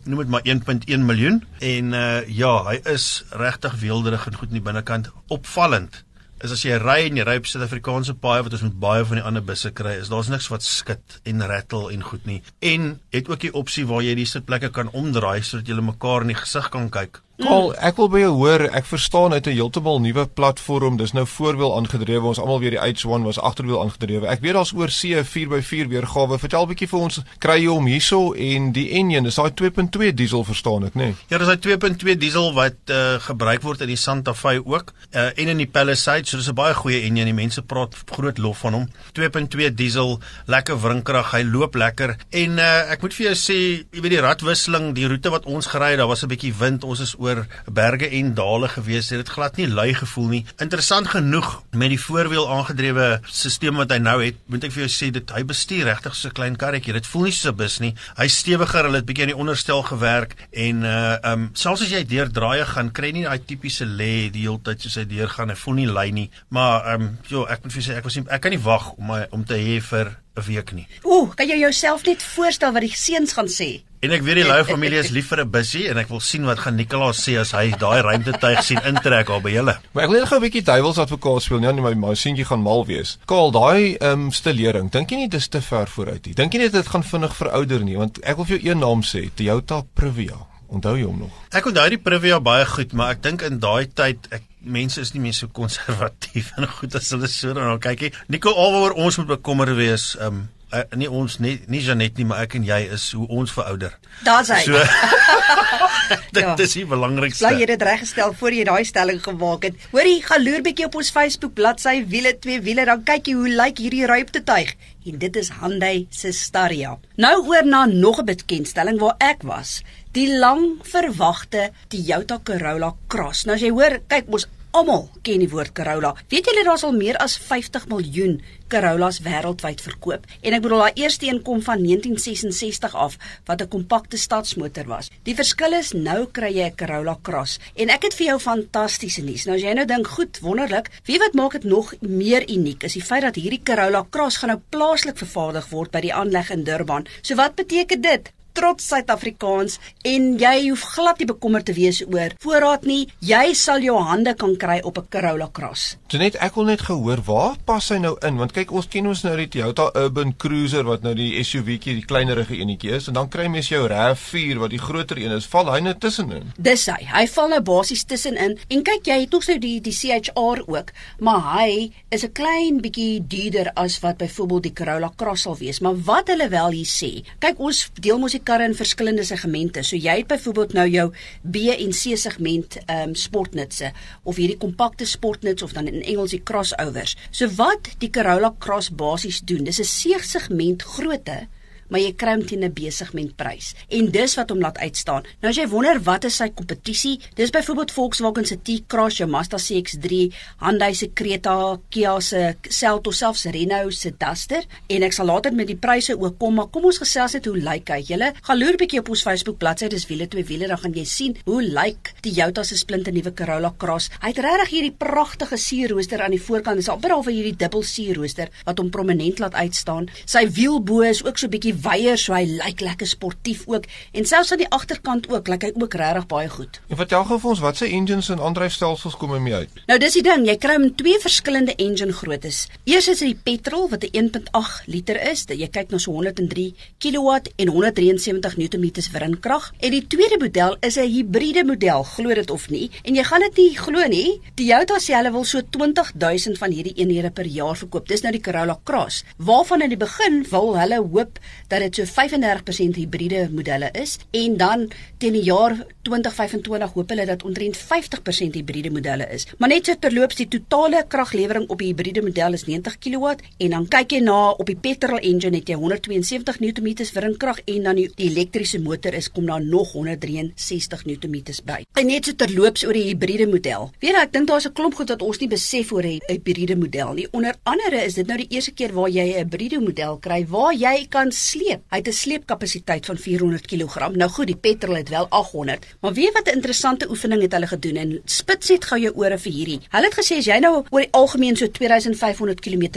noem 0.06 0.20
dit 0.20 0.30
maar 0.30 0.42
1.1 0.46 1.04
miljoen 1.04 1.44
en 1.60 1.94
uh 1.94 2.22
ja, 2.28 2.64
hy 2.64 2.80
is 2.86 3.26
regtig 3.32 3.76
weelderig 3.76 4.28
en 4.28 4.36
goed 4.36 4.48
in 4.48 4.64
die 4.64 4.72
binnekant, 4.72 5.12
opvallend 5.28 6.04
is 6.44 6.52
as 6.52 6.64
jy 6.66 6.76
ry 6.82 7.06
en 7.08 7.18
jy 7.18 7.24
ry 7.24 7.38
op 7.40 7.46
Suid-Afrikaanse 7.48 8.18
paaie 8.20 8.44
wat 8.44 8.56
ons 8.58 8.66
met 8.66 8.80
baie 8.84 9.04
van 9.08 9.20
die 9.20 9.24
ander 9.24 9.44
busse 9.48 9.72
kry, 9.72 9.94
is 10.02 10.10
daar's 10.12 10.28
niks 10.32 10.50
wat 10.52 10.66
skit 10.68 11.20
en 11.30 11.46
rattle 11.48 11.88
en 11.94 12.04
goed 12.04 12.26
nie. 12.28 12.42
En 12.60 12.98
het 13.16 13.30
ook 13.32 13.46
die 13.46 13.54
opsie 13.56 13.86
waar 13.88 14.04
jy 14.04 14.18
die 14.20 14.28
sitplekke 14.28 14.74
kan 14.76 14.92
omdraai 14.92 15.40
sodat 15.40 15.72
jy 15.72 15.80
mekaar 15.80 16.28
in 16.28 16.34
die 16.34 16.40
gesig 16.42 16.68
kan 16.74 16.90
kyk. 16.92 17.22
Paul, 17.42 17.72
ek 17.82 17.98
wil 17.98 18.12
by 18.14 18.20
jou 18.22 18.34
hoor, 18.38 18.62
ek 18.78 18.86
verstaan 18.86 19.34
uit 19.34 19.48
'n 19.50 19.56
heeltemal 19.58 19.98
nuwe 20.00 20.28
platform, 20.38 20.98
dis 20.98 21.14
nou 21.18 21.26
voorwiel 21.26 21.74
aangedrewe. 21.76 22.28
Ons 22.28 22.40
almal 22.40 22.60
weet 22.60 22.78
die 22.78 22.80
H1 22.80 23.24
was 23.26 23.40
agterwiel 23.40 23.82
aangedrewe. 23.82 24.28
Ek 24.28 24.42
weet 24.42 24.54
daar's 24.54 24.74
oor 24.74 24.90
see 24.90 25.18
4x4 25.18 25.88
weergawe. 25.90 26.38
Vertel 26.38 26.62
'n 26.62 26.68
bietjie 26.68 26.88
vir 26.88 27.00
ons, 27.00 27.22
kry 27.40 27.58
jy 27.64 27.70
hom 27.74 27.86
hierso 27.86 28.34
en 28.34 28.72
die 28.72 28.92
enjin, 28.92 29.24
dis 29.24 29.36
daai 29.36 29.50
2.2 29.50 30.14
diesel 30.14 30.44
verstaan 30.44 30.86
ek, 30.86 30.94
nê? 30.94 31.04
Nee? 31.04 31.16
Ja, 31.30 31.38
dis 31.40 31.48
daai 31.48 31.58
2.2 31.58 32.18
diesel 32.18 32.54
wat 32.54 32.76
uh, 32.90 33.18
gebruik 33.20 33.62
word 33.64 33.82
in 33.82 33.88
die 33.88 33.98
Santa 33.98 34.34
Fe 34.34 34.62
ook, 34.66 34.94
uh, 35.16 35.32
en 35.36 35.48
in 35.48 35.58
die 35.58 35.66
Palisade, 35.66 36.28
so 36.28 36.38
dis 36.38 36.50
'n 36.50 36.54
baie 36.54 36.74
goeie 36.74 37.02
enjin. 37.02 37.26
Die 37.26 37.34
mense 37.34 37.62
praat 37.62 37.96
groot 38.06 38.38
lof 38.38 38.58
van 38.58 38.74
hom. 38.74 38.90
2.2 39.14 39.74
diesel, 39.74 40.20
lekker 40.46 40.78
wrinkrag, 40.82 41.32
hy 41.32 41.42
loop 41.42 41.74
lekker. 41.76 42.16
En 42.30 42.58
uh, 42.60 42.92
ek 42.92 43.02
moet 43.02 43.14
vir 43.14 43.26
jou 43.26 43.36
sê, 43.36 43.86
jy 43.92 44.02
weet 44.02 44.12
die 44.12 44.22
radwisseling, 44.22 44.94
die 44.94 45.08
roete 45.08 45.30
wat 45.32 45.46
ons 45.46 45.66
gery 45.66 45.90
het, 45.90 45.98
daar 45.98 46.08
was 46.08 46.24
'n 46.24 46.30
bietjie 46.30 46.54
wind. 46.54 46.84
Ons 46.84 47.00
is 47.00 47.16
oor 47.24 47.46
berge 47.72 48.10
en 48.20 48.34
dale 48.38 48.70
gewees. 48.76 49.10
Dit 49.14 49.24
het 49.24 49.32
glad 49.36 49.58
nie 49.60 49.68
lui 49.68 49.94
gevoel 49.98 50.30
nie. 50.32 50.44
Interessant 50.64 51.10
genoeg 51.14 51.50
met 51.72 51.94
die 51.94 52.00
voorwiel 52.00 52.50
aangedrewe 52.52 53.08
stelsel 53.30 53.78
wat 53.80 53.94
hy 53.94 54.00
nou 54.04 54.18
het, 54.20 54.40
moet 54.52 54.66
ek 54.68 54.74
vir 54.76 54.84
jou 54.86 54.92
sê 54.92 55.10
dit 55.14 55.34
hy 55.36 55.44
bestuur 55.48 55.88
regtig 55.88 56.16
so 56.16 56.30
'n 56.30 56.38
klein 56.38 56.56
karretjie. 56.58 56.94
Dit 56.94 57.08
voel 57.08 57.24
nie 57.30 57.32
soos 57.32 57.52
'n 57.52 57.56
bus 57.56 57.80
nie. 57.80 57.94
Hy 58.18 58.28
stewiger, 58.28 58.84
hulle 58.86 58.98
het 58.98 59.06
bietjie 59.06 59.24
aan 59.24 59.34
die 59.34 59.42
onderstel 59.44 59.84
gewerk 59.84 60.36
en 60.52 60.84
uh 60.84 61.18
um 61.24 61.50
selfs 61.54 61.82
as 61.82 61.92
jy 61.92 62.04
deur 62.04 62.30
draaie 62.30 62.66
gaan, 62.66 62.92
kry 62.92 63.08
jy 63.08 63.14
nie 63.14 63.24
daai 63.24 63.40
tipiese 63.46 63.86
lê 63.86 64.30
die 64.32 64.44
hele 64.48 64.60
tyd 64.64 64.82
soos 64.82 64.96
hy 64.96 65.06
deurgaan. 65.06 65.50
Hy 65.50 65.56
voel 65.56 65.76
nie 65.76 65.88
lui 65.88 66.12
nie. 66.12 66.30
Maar 66.50 66.96
um 66.96 67.18
jo, 67.28 67.46
ek 67.46 67.64
moet 67.64 67.74
vir 67.74 67.82
jou 67.82 67.94
sê 67.94 67.98
ek 67.98 68.04
was 68.04 68.16
nie 68.16 68.26
ek 68.30 68.42
kan 68.42 68.52
nie 68.52 68.64
wag 68.64 68.94
om 68.98 69.08
my 69.08 69.28
om 69.32 69.44
te 69.46 69.56
hê 69.56 69.80
vir 69.82 70.18
'n 70.36 70.44
week 70.48 70.72
nie. 70.74 70.88
Ooh, 71.04 71.30
kan 71.36 71.48
jy 71.48 71.60
jouself 71.60 72.06
net 72.06 72.24
voorstel 72.24 72.74
wat 72.74 72.82
die 72.82 72.96
seuns 72.96 73.34
gaan 73.34 73.48
sê? 73.48 73.84
En 74.04 74.12
ek 74.12 74.24
weet 74.26 74.42
die 74.42 74.44
Lou 74.44 74.64
familie 74.68 75.00
is 75.00 75.14
lief 75.16 75.30
vir 75.32 75.46
'n 75.46 75.50
bussie 75.50 75.88
en 75.88 75.98
ek 75.98 76.10
wil 76.10 76.20
sien 76.20 76.44
wat 76.44 76.60
gaan 76.60 76.76
Nicolaas 76.76 77.22
sê 77.24 77.38
as 77.40 77.52
hy 77.52 77.70
daai 77.72 78.02
ruimtetuig 78.02 78.64
sien 78.64 78.82
intrek 78.84 79.30
al 79.30 79.40
by 79.42 79.54
julle. 79.54 79.78
Maar 79.94 80.04
ek 80.04 80.10
wil 80.10 80.20
net 80.20 80.28
gou 80.28 80.38
'n 80.40 80.44
bietjie 80.44 80.64
duiwels 80.64 80.98
advokaat 80.98 81.42
speel, 81.42 81.60
nee, 81.60 81.72
my 81.72 81.94
my 81.94 82.14
seentjie 82.14 82.46
gaan 82.46 82.62
mal 82.62 82.86
wees. 82.86 83.18
Kaal, 83.26 83.52
daai 83.52 83.96
ehm 83.96 84.12
um, 84.12 84.32
stilering, 84.32 84.92
dink 84.92 85.10
jy 85.10 85.18
nie 85.18 85.30
dis 85.30 85.48
te 85.48 85.62
ver 85.62 85.88
vooruit 85.88 86.26
nie? 86.26 86.34
Dink 86.34 86.54
jy 86.54 86.60
nie 86.60 86.70
dit 86.70 86.88
gaan 86.88 87.04
vinnig 87.04 87.36
verouder 87.36 87.84
nie? 87.84 87.98
Want 87.98 88.20
ek 88.24 88.36
wil 88.36 88.46
vir 88.46 88.58
jou 88.58 88.72
een 88.72 88.80
naam 88.80 89.02
sê, 89.02 89.30
Toyota 89.36 89.84
Previa. 89.94 90.53
Onthou 90.74 90.96
jy 90.98 91.06
hom 91.06 91.20
nog? 91.26 91.36
Ek 91.54 91.68
onthou 91.70 91.86
die 91.94 92.02
Previa 92.02 92.40
baie 92.44 92.66
goed, 92.66 92.96
maar 92.98 93.14
ek 93.14 93.22
dink 93.26 93.46
in 93.46 93.60
daai 93.62 93.86
tyd 93.94 94.26
ek 94.34 94.48
mense 94.64 95.02
is 95.04 95.14
nie 95.14 95.22
meer 95.22 95.36
so 95.38 95.52
konservatief 95.54 96.52
en 96.58 96.68
goed 96.80 96.98
as 96.98 97.12
hulle 97.14 97.30
so 97.30 97.54
daarna 97.54 97.78
kyk 97.84 98.08
nie. 98.08 98.12
Nico 98.34 98.54
alwaar 98.58 98.98
ons 98.98 99.20
moet 99.22 99.36
bekommer 99.36 99.74
wees, 99.78 100.14
ehm 100.20 100.44
um, 100.44 100.44
uh, 100.74 100.84
nie 100.98 101.08
ons 101.10 101.40
nie 101.40 101.60
nie 101.68 101.80
Janet 101.82 102.18
nie, 102.18 102.26
maar 102.26 102.42
ek 102.44 102.56
en 102.56 102.64
jy 102.64 102.80
is 102.94 103.12
hoe 103.12 103.28
ons 103.28 103.52
verouder. 103.52 103.94
Daar's 104.24 104.50
hy. 104.50 104.62
So 104.66 104.72
dit 106.36 106.44
Ja. 106.44 106.56
is 106.58 106.74
die 106.74 106.86
belangrikste. 106.86 107.48
Bly 107.48 107.60
jy 107.62 107.66
dit 107.74 107.82
reggestel 107.82 108.34
voor 108.40 108.52
jy 108.54 108.64
daai 108.68 108.84
stelling 108.86 109.22
gemaak 109.24 109.64
het. 109.70 109.76
Hoorie, 109.92 110.22
gaan 110.26 110.44
loer 110.44 110.62
bietjie 110.66 110.86
op 110.90 110.96
ons 110.96 111.12
Facebook 111.14 111.54
bladsy 111.54 112.04
wiele 112.10 112.34
twee 112.40 112.60
wiele 112.62 112.86
dan 112.86 113.04
kyk 113.08 113.28
jy 113.28 113.34
hoe 113.40 113.50
lyk 113.50 113.78
hierdie 113.78 114.06
ruimtetuig. 114.10 114.74
En 115.06 115.18
dit 115.20 115.36
is 115.36 115.50
Hyundai 115.60 116.08
se 116.10 116.32
Staria. 116.32 116.98
Nou 117.18 117.36
oor 117.48 117.66
na 117.66 117.86
nog 117.86 118.20
'n 118.22 118.26
bekendstelling 118.26 119.00
waar 119.00 119.16
ek 119.20 119.44
was. 119.44 119.82
Die 120.14 120.30
lang 120.38 120.80
verwagte 120.84 121.72
Toyota 121.90 122.40
Corolla 122.44 122.94
Cross. 123.08 123.46
Nou 123.46 123.56
as 123.56 123.62
jy 123.62 123.70
hoor, 123.70 124.00
kyk 124.08 124.26
ons 124.28 124.48
almal 124.74 125.06
ken 125.22 125.42
die 125.44 125.50
woord 125.52 125.74
Corolla. 125.78 126.14
Weet 126.32 126.48
julle 126.50 126.64
daar's 126.66 126.84
al 126.88 126.96
meer 126.98 127.18
as 127.22 127.36
50 127.38 127.86
miljoen 127.92 128.40
Corollas 128.74 129.20
wêreldwyd 129.22 129.84
verkoop 129.86 130.26
en 130.42 130.56
ek 130.58 130.64
bedoel 130.66 130.82
daai 130.82 131.02
eerste 131.04 131.28
een 131.28 131.42
kom 131.46 131.62
van 131.62 131.84
1966 131.86 132.96
af 133.06 133.18
wat 133.46 133.62
'n 133.62 133.70
kompakte 133.76 134.18
stadsmotor 134.18 134.90
was. 134.90 135.12
Die 135.24 135.36
verskil 135.36 135.78
is 135.78 135.94
nou 135.94 136.26
kry 136.26 136.52
jy 136.58 136.68
'n 136.72 136.76
Corolla 136.76 137.18
Cross 137.22 137.60
en 137.76 137.90
ek 137.90 138.04
het 138.04 138.14
vir 138.14 138.28
jou 138.28 138.40
fantastiese 138.40 139.22
nuus. 139.22 139.46
Nou 139.46 139.56
as 139.56 139.62
jy 139.62 139.74
nou 139.74 139.86
dink, 139.86 140.08
goed, 140.08 140.40
wonderlik, 140.42 140.90
wie 141.06 141.20
wat 141.20 141.34
maak 141.34 141.52
dit 141.52 141.64
nog 141.64 141.94
meer 142.02 142.50
uniek 142.50 142.84
is 142.84 142.94
die 142.94 143.06
feit 143.06 143.22
dat 143.22 143.36
hierdie 143.36 143.62
Corolla 143.64 144.06
Cross 144.10 144.38
gaan 144.38 144.50
nou 144.50 144.62
plaaslik 144.70 145.18
vervaardig 145.18 145.70
word 145.70 145.92
by 145.92 146.02
die 146.02 146.14
aanleg 146.14 146.50
in 146.50 146.64
Durban. 146.64 147.06
So 147.22 147.36
wat 147.36 147.56
beteken 147.56 148.02
dit? 148.02 148.34
Trots 148.54 148.88
Suid-Afrikaans 148.88 149.80
en 150.06 150.28
jy 150.42 150.54
hoef 150.70 150.84
glad 150.94 151.20
nie 151.20 151.28
bekommerd 151.30 151.66
te 151.66 151.76
wees 151.78 152.02
oor 152.06 152.34
voorraad 152.44 152.86
nie. 152.90 153.08
Jy 153.26 153.54
sal 153.58 153.84
jou 153.86 153.98
hande 153.98 154.36
kan 154.40 154.56
kry 154.58 154.80
op 154.84 154.98
'n 154.98 155.08
Corolla 155.10 155.50
Cross. 155.52 155.98
Net 156.14 156.36
ek 156.36 156.56
wil 156.56 156.66
net 156.66 156.82
gehoor 156.82 157.22
waar 157.26 157.56
pas 157.66 157.90
hy 157.90 157.98
nou 157.98 158.16
in 158.22 158.38
want 158.38 158.52
kyk 158.54 158.72
ons 158.72 158.88
ken 158.88 159.08
ons 159.08 159.24
nou 159.24 159.36
die 159.38 159.48
Toyota 159.48 159.90
Urban 159.96 160.36
Cruiser 160.38 160.84
wat 160.84 161.02
nou 161.02 161.14
die 161.14 161.44
SUV'tjie 161.44 161.96
die 161.96 162.06
kleinerige 162.06 162.56
enetjie 162.56 162.92
is 162.92 163.08
en 163.08 163.14
dan 163.14 163.30
kry 163.30 163.48
mens 163.48 163.70
jou 163.70 163.88
RAV4 163.88 164.58
wat 164.58 164.70
die 164.70 164.80
groter 164.80 165.18
een 165.18 165.32
is. 165.32 165.46
Val 165.46 165.72
hy 165.74 165.80
nou 165.80 165.94
tussenin? 165.94 166.52
Dis 166.58 166.86
hy. 166.86 167.04
Hy 167.14 167.28
val 167.28 167.50
nou 167.50 167.62
basies 167.62 168.04
tussenin 168.04 168.58
en 168.70 168.84
kyk 168.84 169.06
jy 169.06 169.20
het 169.22 169.32
nog 169.32 169.44
so 169.44 169.58
die 169.58 169.82
die 169.82 169.94
CHR 169.94 170.64
ook, 170.68 170.92
maar 171.20 171.42
hy 171.60 171.92
is 172.10 172.24
'n 172.24 172.32
klein 172.32 172.82
bietjie 172.82 173.24
duurder 173.28 173.72
as 173.76 174.00
wat 174.00 174.18
byvoorbeeld 174.18 174.64
die 174.64 174.74
Corolla 174.74 175.12
Cross 175.16 175.44
sal 175.44 175.58
wees. 175.58 175.80
Maar 175.80 175.98
wat 176.08 176.28
hulle 176.32 176.48
wel 176.50 176.70
hier 176.78 176.90
sê, 176.90 177.12
kyk 177.40 177.60
ons 177.60 177.90
deel 178.00 178.20
mos 178.22 178.36
die 178.36 178.43
karre 178.44 178.68
in 178.70 178.76
verskillende 178.76 179.24
segmente. 179.24 179.84
So 179.84 179.96
jy 179.96 180.18
het 180.22 180.28
byvoorbeeld 180.28 180.74
nou 180.78 180.88
jou 180.90 181.08
B 181.42 181.74
en 181.74 181.92
C 181.92 182.18
segment 182.20 182.78
ehm 182.86 183.10
um, 183.10 183.16
sportnutse 183.16 183.92
of 184.24 184.36
hierdie 184.36 184.58
kompakte 184.58 185.06
sportnuts 185.06 185.64
of 185.64 185.74
dan 185.74 185.88
in 185.88 186.04
Engels 186.04 186.36
die 186.36 186.44
crossovers. 186.44 187.18
So 187.32 187.50
wat 187.58 187.94
die 188.00 188.10
Corolla 188.10 188.54
Cross 188.60 188.92
basies 188.96 189.42
doen, 189.42 189.64
dis 189.64 189.80
'n 189.80 189.90
C-segment 189.90 190.84
grootte 190.84 191.48
maar 191.94 192.02
jy 192.02 192.12
kry 192.18 192.34
hom 192.36 192.46
teen 192.46 192.66
'n 192.66 192.74
besigment 192.74 193.36
prys. 193.38 193.74
En 193.90 194.12
dis 194.12 194.36
wat 194.36 194.50
hom 194.50 194.60
laat 194.60 194.78
uitstaan. 194.78 195.24
Nou 195.42 195.50
as 195.50 195.58
jy 195.58 195.68
wonder 195.68 196.02
wat 196.04 196.26
is 196.26 196.36
sy 196.36 196.50
kompetisie? 196.50 197.20
Dis 197.36 197.50
byvoorbeeld 197.50 197.92
Volkswagen 197.92 198.46
se 198.46 198.58
T-Cross, 198.58 199.18
jou 199.18 199.30
Mazda 199.30 199.58
CX-3, 199.58 200.34
Hyundai 200.60 200.94
se 200.94 201.08
Creta, 201.14 201.80
Kia 201.90 202.20
se 202.20 202.56
Seltos, 202.70 203.18
selfs 203.18 203.46
Renault 203.46 203.94
se 203.94 204.12
Duster 204.12 204.64
en 204.90 205.04
ek 205.04 205.14
sal 205.14 205.26
later 205.26 205.54
met 205.54 205.68
die 205.68 205.78
pryse 205.78 206.14
ook 206.20 206.38
kom, 206.40 206.56
maar 206.56 206.68
kom 206.68 206.86
ons 206.86 206.98
gesels 206.98 207.34
net 207.34 207.46
hoe 207.46 207.58
lyk 207.58 207.90
hy. 207.90 208.02
Julle 208.02 208.34
gaan 208.42 208.60
loer 208.60 208.76
bietjie 208.78 209.00
op 209.00 209.10
ons 209.10 209.22
Facebook 209.22 209.58
bladsy, 209.58 209.88
dis 209.88 210.08
wiele 210.08 210.28
twee 210.28 210.44
wiele, 210.44 210.68
dan 210.68 210.78
gaan 210.78 210.94
jy 210.94 211.06
sien 211.06 211.38
hoe 211.46 211.62
lyk 211.62 212.14
die 212.22 212.34
Toyota 212.34 212.64
se 212.66 212.74
splinte 212.80 213.12
nuwe 213.14 213.30
Corolla 213.38 213.70
Cross. 213.78 214.10
Hy 214.24 214.32
het 214.32 214.40
regtig 214.42 214.72
hierdie 214.72 214.96
pragtige 214.98 215.58
sierrooster 215.62 216.24
aan 216.26 216.34
die 216.34 216.42
voorkant. 216.42 216.80
Dis 216.82 216.90
amper 216.90 217.14
al 217.14 217.22
vir 217.28 217.36
hierdie 217.36 217.58
dubbel 217.62 217.84
sierrooster 217.86 218.50
wat 218.66 218.82
hom 218.82 218.90
prominent 218.90 219.38
laat 219.44 219.54
uitstaan. 219.54 220.08
Sy 220.26 220.48
wielbo 220.58 221.04
is 221.06 221.22
ook 221.22 221.38
so 221.38 221.52
bietjie 221.54 221.76
weier, 221.84 222.18
so 222.18 222.34
hy 222.34 222.46
lyk 222.48 222.82
lekker 222.82 223.08
sportief 223.08 223.66
ook 223.68 223.86
en 224.14 224.26
selfs 224.26 224.52
aan 224.52 224.64
die 224.64 224.70
agterkant 224.70 225.30
ook 225.32 225.48
lyk 225.52 225.68
hy 225.68 225.72
ook 225.76 225.94
regtig 226.00 226.28
baie 226.32 226.50
goed. 226.50 226.80
En 226.90 227.00
vertel 227.00 227.26
gou 227.30 227.40
vir 227.40 227.50
ons 227.54 227.64
wat 227.64 227.80
se 227.80 227.88
engines 227.88 228.30
en 228.34 228.40
aandryfstelsels 228.40 229.18
kom 229.20 229.36
mee 229.44 229.56
uit? 229.56 229.70
Nou 229.88 229.98
dis 230.02 230.18
die 230.18 230.24
ding, 230.26 230.46
jy 230.48 230.58
kry 230.62 230.78
hom 230.78 230.90
twee 231.00 231.20
verskillende 231.22 231.76
engine 231.82 232.14
groottes. 232.14 232.68
Eers 232.90 233.10
is 233.12 233.24
dit 233.24 233.34
die 233.34 233.42
petrol 233.48 233.90
wat 233.92 234.04
'n 234.04 234.12
1.8 234.14 234.88
liter 234.88 235.20
is, 235.32 235.46
dat 235.46 235.58
jy 235.58 235.68
kyk 235.68 235.92
na 235.92 235.98
so 235.98 236.12
103 236.12 236.74
kW 237.00 237.30
en 237.58 237.68
173 237.68 238.58
Nm 238.58 238.86
wrinkrag. 239.12 239.72
En 239.80 239.92
die 239.92 240.08
tweede 240.08 240.38
model 240.40 240.78
is 240.80 240.98
'n 240.98 241.08
hibriede 241.08 241.64
model, 241.66 242.04
glo 242.04 242.34
dit 242.34 242.52
of 242.52 242.70
nie, 242.70 242.92
en 243.04 243.16
jy 243.16 243.24
gaan 243.24 243.42
dit 243.42 243.58
nie 243.58 243.78
glo 243.78 244.08
nie. 244.08 244.42
Toyota 244.56 245.00
sê 245.00 245.16
hulle 245.16 245.32
wil 245.32 245.44
so 245.44 245.62
20000 245.62 246.58
van 246.58 246.72
hierdie 246.72 246.96
eenhede 246.96 247.32
per 247.32 247.46
jaar 247.46 247.76
verkoop. 247.76 248.08
Dis 248.08 248.22
nou 248.22 248.32
die 248.32 248.42
Corolla 248.42 248.80
Cross, 248.84 249.24
waarvan 249.38 249.82
in 249.82 249.90
die 249.90 249.98
begin 249.98 250.46
wil 250.50 250.78
hulle 250.78 250.98
hoop 250.98 251.40
dat 251.74 251.82
dit 251.92 251.96
so 251.96 252.06
35% 252.06 253.00
hibriede 253.00 253.50
modelle 253.52 253.90
is 253.92 254.18
en 254.32 254.58
dan 254.58 254.88
teen 255.18 255.34
die 255.34 255.44
jaar 255.44 255.76
2025 256.04 256.94
hoop 256.94 257.10
hulle 257.10 257.26
dat 257.26 257.44
omtrent 257.44 257.78
50% 257.78 258.58
hibriede 258.58 258.92
modelle 258.92 259.28
is. 259.32 259.48
Maar 259.58 259.72
net 259.72 259.88
so 259.88 259.96
terloops 260.00 260.40
die 260.40 260.48
totale 260.48 261.04
kraglewering 261.08 261.70
op 261.70 261.80
die 261.80 261.92
hibriede 261.92 262.22
model 262.22 262.58
is 262.58 262.66
90 262.68 262.98
kW 263.00 263.34
en 263.58 263.76
dan 263.76 263.88
kyk 263.88 264.18
jy 264.18 264.22
na 264.26 264.38
op 264.52 264.68
die 264.68 264.78
petrol 264.80 265.22
engine 265.22 265.58
het 265.58 265.72
jy 265.72 265.78
172 265.80 266.60
Nm 266.64 266.90
wrinkrag 267.14 267.62
en 267.66 267.90
dan 267.90 268.00
die, 268.00 268.10
die 268.18 268.30
elektriese 268.30 268.82
motor 268.84 269.16
is 269.18 269.32
kom 269.32 269.48
daar 269.50 269.64
nog 269.64 269.94
163 269.96 271.06
Nm 271.08 271.42
by. 271.66 271.80
En 272.00 272.08
net 272.10 272.28
so 272.28 272.36
terloops 272.36 272.86
oor 272.86 272.98
die 272.98 273.08
hibriede 273.10 273.48
model. 273.48 273.90
Weet 274.02 274.14
jy, 274.14 274.24
ek 274.24 274.34
dink 274.34 274.48
daar's 274.52 274.68
'n 274.68 274.74
klomp 274.74 274.96
goed 274.96 275.10
wat 275.10 275.22
ons 275.22 275.40
nie 275.40 275.50
besef 275.50 275.92
oor 275.92 276.04
'n 276.04 276.20
hibriede 276.28 276.76
model 276.76 277.14
nie. 277.14 277.28
Onder 277.32 277.56
andere 277.64 278.04
is 278.04 278.14
dit 278.14 278.28
nou 278.28 278.38
die 278.38 278.50
eerste 278.50 278.72
keer 278.72 278.94
waar 278.94 279.10
jy 279.10 279.34
'n 279.34 279.38
hibriede 279.44 279.80
model 279.80 280.18
kry 280.18 280.46
waar 280.48 280.74
jy 280.74 281.08
kan 281.10 281.32
sleep. 281.32 281.63
Hy 281.64 281.98
het 281.98 282.08
'n 282.08 282.12
sleepkapasiteit 282.12 283.06
van 283.06 283.18
400 283.18 283.66
kg. 283.66 284.10
Nou 284.16 284.30
goed, 284.30 284.48
die 284.48 284.56
petrol 284.56 284.96
het 284.96 285.10
wel 285.10 285.28
800, 285.30 285.86
maar 286.02 286.14
weet 286.14 286.34
wat 286.34 286.48
'n 286.48 286.56
interessante 286.56 287.10
oefening 287.10 287.42
het 287.42 287.52
hulle 287.52 287.68
gedoen 287.68 287.96
en 287.96 288.22
spits 288.26 288.70
net 288.70 288.86
gou 288.86 289.00
jou 289.00 289.14
ore 289.16 289.38
vir 289.38 289.52
hierdie. 289.52 289.80
Hulle 289.90 290.06
het 290.06 290.20
gesê 290.20 290.38
as 290.38 290.46
jy 290.46 290.60
nou 290.60 290.84
oor 290.90 291.02
die 291.02 291.12
algemeen 291.12 291.56
so 291.56 291.68
2500 291.72 292.60
km 292.60 292.88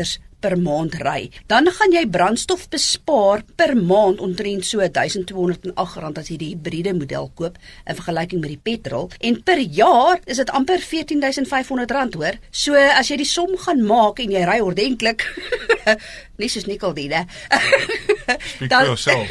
per 0.47 0.55
maand 0.63 0.95
ry, 1.03 1.27
dan 1.51 1.67
gaan 1.75 1.95
jy 1.95 2.05
brandstof 2.07 2.69
bespaar 2.71 3.43
per 3.59 3.75
maand 3.75 4.23
omtrent 4.23 4.67
so 4.69 4.79
R1208 4.85 6.21
as 6.23 6.31
jy 6.31 6.39
die 6.39 6.53
hibriede 6.53 6.95
model 6.95 7.33
koop 7.35 7.59
in 7.59 7.99
vergelyking 7.99 8.45
met 8.45 8.55
die 8.55 8.63
petrol 8.71 9.11
en 9.27 9.41
per 9.43 9.59
jaar 9.59 10.23
is 10.31 10.39
dit 10.43 10.55
amper 10.55 10.79
R14500 10.85 12.21
hoor. 12.21 12.39
So 12.55 12.79
as 12.79 13.11
jy 13.11 13.19
die 13.25 13.29
som 13.29 13.57
gaan 13.67 13.83
maak 13.87 14.23
en 14.23 14.35
jy 14.37 14.47
ry 14.47 14.61
ordentlik 14.63 15.27
nie 16.39 16.51
soos 16.53 16.71
Nicole. 16.71 16.95
Speak 16.97 18.73
for 18.73 18.85
yourself. 18.85 19.29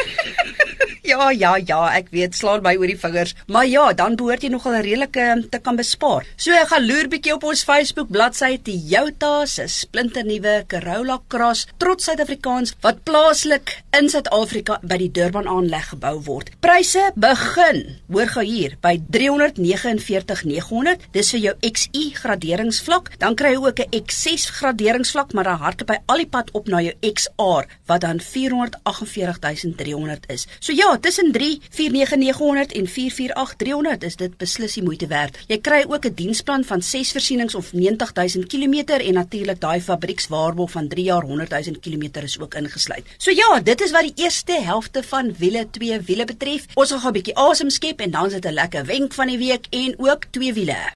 Ja, 1.05 1.29
ja, 1.29 1.51
ja, 1.61 1.83
ek 1.93 2.07
weet, 2.09 2.33
slaan 2.33 2.63
my 2.65 2.71
oor 2.79 2.89
die 2.89 2.97
vingers. 2.97 3.35
Maar 3.53 3.67
ja, 3.69 3.83
dan 3.93 4.15
behoort 4.17 4.41
jy 4.41 4.49
nogal 4.49 4.73
'n 4.73 4.81
redelike 4.81 5.45
te 5.51 5.59
kan 5.59 5.75
bespaar. 5.77 6.25
So 6.35 6.51
ek 6.51 6.67
gaan 6.67 6.87
loer 6.87 7.07
bietjie 7.07 7.33
op 7.33 7.43
ons 7.43 7.63
Facebook 7.63 8.09
bladsy 8.09 8.57
Toyota 8.57 9.45
se 9.45 9.67
splinternuwe 9.67 10.65
Corolla 10.67 11.21
Cross, 11.27 11.67
trots 11.77 12.05
Suid-Afrikaans 12.05 12.73
wat 12.81 13.03
plaaslik 13.03 13.83
in 13.93 14.09
Suid-Afrika 14.09 14.79
by 14.81 14.97
die 14.97 15.11
Durban 15.11 15.47
aanleg 15.47 15.89
gebou 15.89 16.21
word. 16.25 16.49
Pryse 16.59 17.11
begin, 17.15 17.99
hoor 18.09 18.27
gou 18.27 18.43
hier, 18.43 18.77
by 18.81 18.99
349.900. 19.11 20.97
Dis 21.11 21.31
vir 21.31 21.39
jou 21.39 21.53
XI 21.61 22.11
graderingsvlak. 22.15 23.09
Dan 23.19 23.35
kry 23.35 23.49
jy 23.53 23.57
ook 23.57 23.79
'n 23.79 23.89
X6 24.01 24.49
graderingsvlak, 24.57 25.33
maar 25.33 25.43
dan 25.43 25.57
hardloop 25.57 25.89
hy 25.89 25.97
al 26.07 26.17
die 26.17 26.27
pad 26.27 26.51
op 26.51 26.67
na 26.67 26.81
jou 26.81 26.93
XR 27.13 27.65
wat 27.85 28.01
dan 28.01 28.19
448.300 28.19 30.25
is. 30.29 30.47
So 30.59 30.73
ja, 30.73 30.94
tussen 30.99 31.31
349.900 31.31 32.71
en 32.79 32.87
448.300 32.87 34.05
is 34.05 34.15
dit 34.15 34.37
beslis 34.37 34.73
die 34.73 34.83
moeite 34.83 35.07
werd. 35.07 35.37
Jy 35.47 35.57
kry 35.61 35.83
ook 35.87 36.05
'n 36.05 36.13
diensplan 36.15 36.63
van 36.63 36.81
6 36.81 37.11
versienings 37.11 37.55
of 37.55 37.73
90000 37.73 38.47
km 38.47 38.75
en 38.99 39.13
natuurlik 39.13 39.59
daai 39.59 39.81
fabriekswaarborg 39.81 40.71
van 40.71 40.87
3 40.87 41.03
jaar 41.03 41.25
100000 41.25 41.79
km 41.79 42.23
is 42.23 42.39
ook 42.39 42.53
ingesluit. 42.53 43.05
So 43.17 43.31
ja, 43.31 43.59
dit 43.59 43.81
is 43.81 43.91
wat 43.91 44.01
die 44.01 44.23
eerste 44.23 44.61
helfte 44.61 45.03
van 45.03 45.33
wiele 45.37 45.67
2 45.71 45.99
wiele 45.99 46.25
betref. 46.25 46.65
Ons 46.73 46.91
gaan 46.91 47.09
'n 47.09 47.13
bietjie 47.13 47.37
asem 47.37 47.69
skep 47.69 47.99
en 47.99 48.11
dan 48.11 48.25
is 48.25 48.33
dit 48.33 48.45
'n 48.45 48.53
lekker 48.53 48.85
wenk 48.85 49.13
van 49.13 49.27
die 49.27 49.37
week 49.37 49.65
en 49.69 49.95
ook 49.97 50.25
twee 50.31 50.53
wiele. 50.53 50.93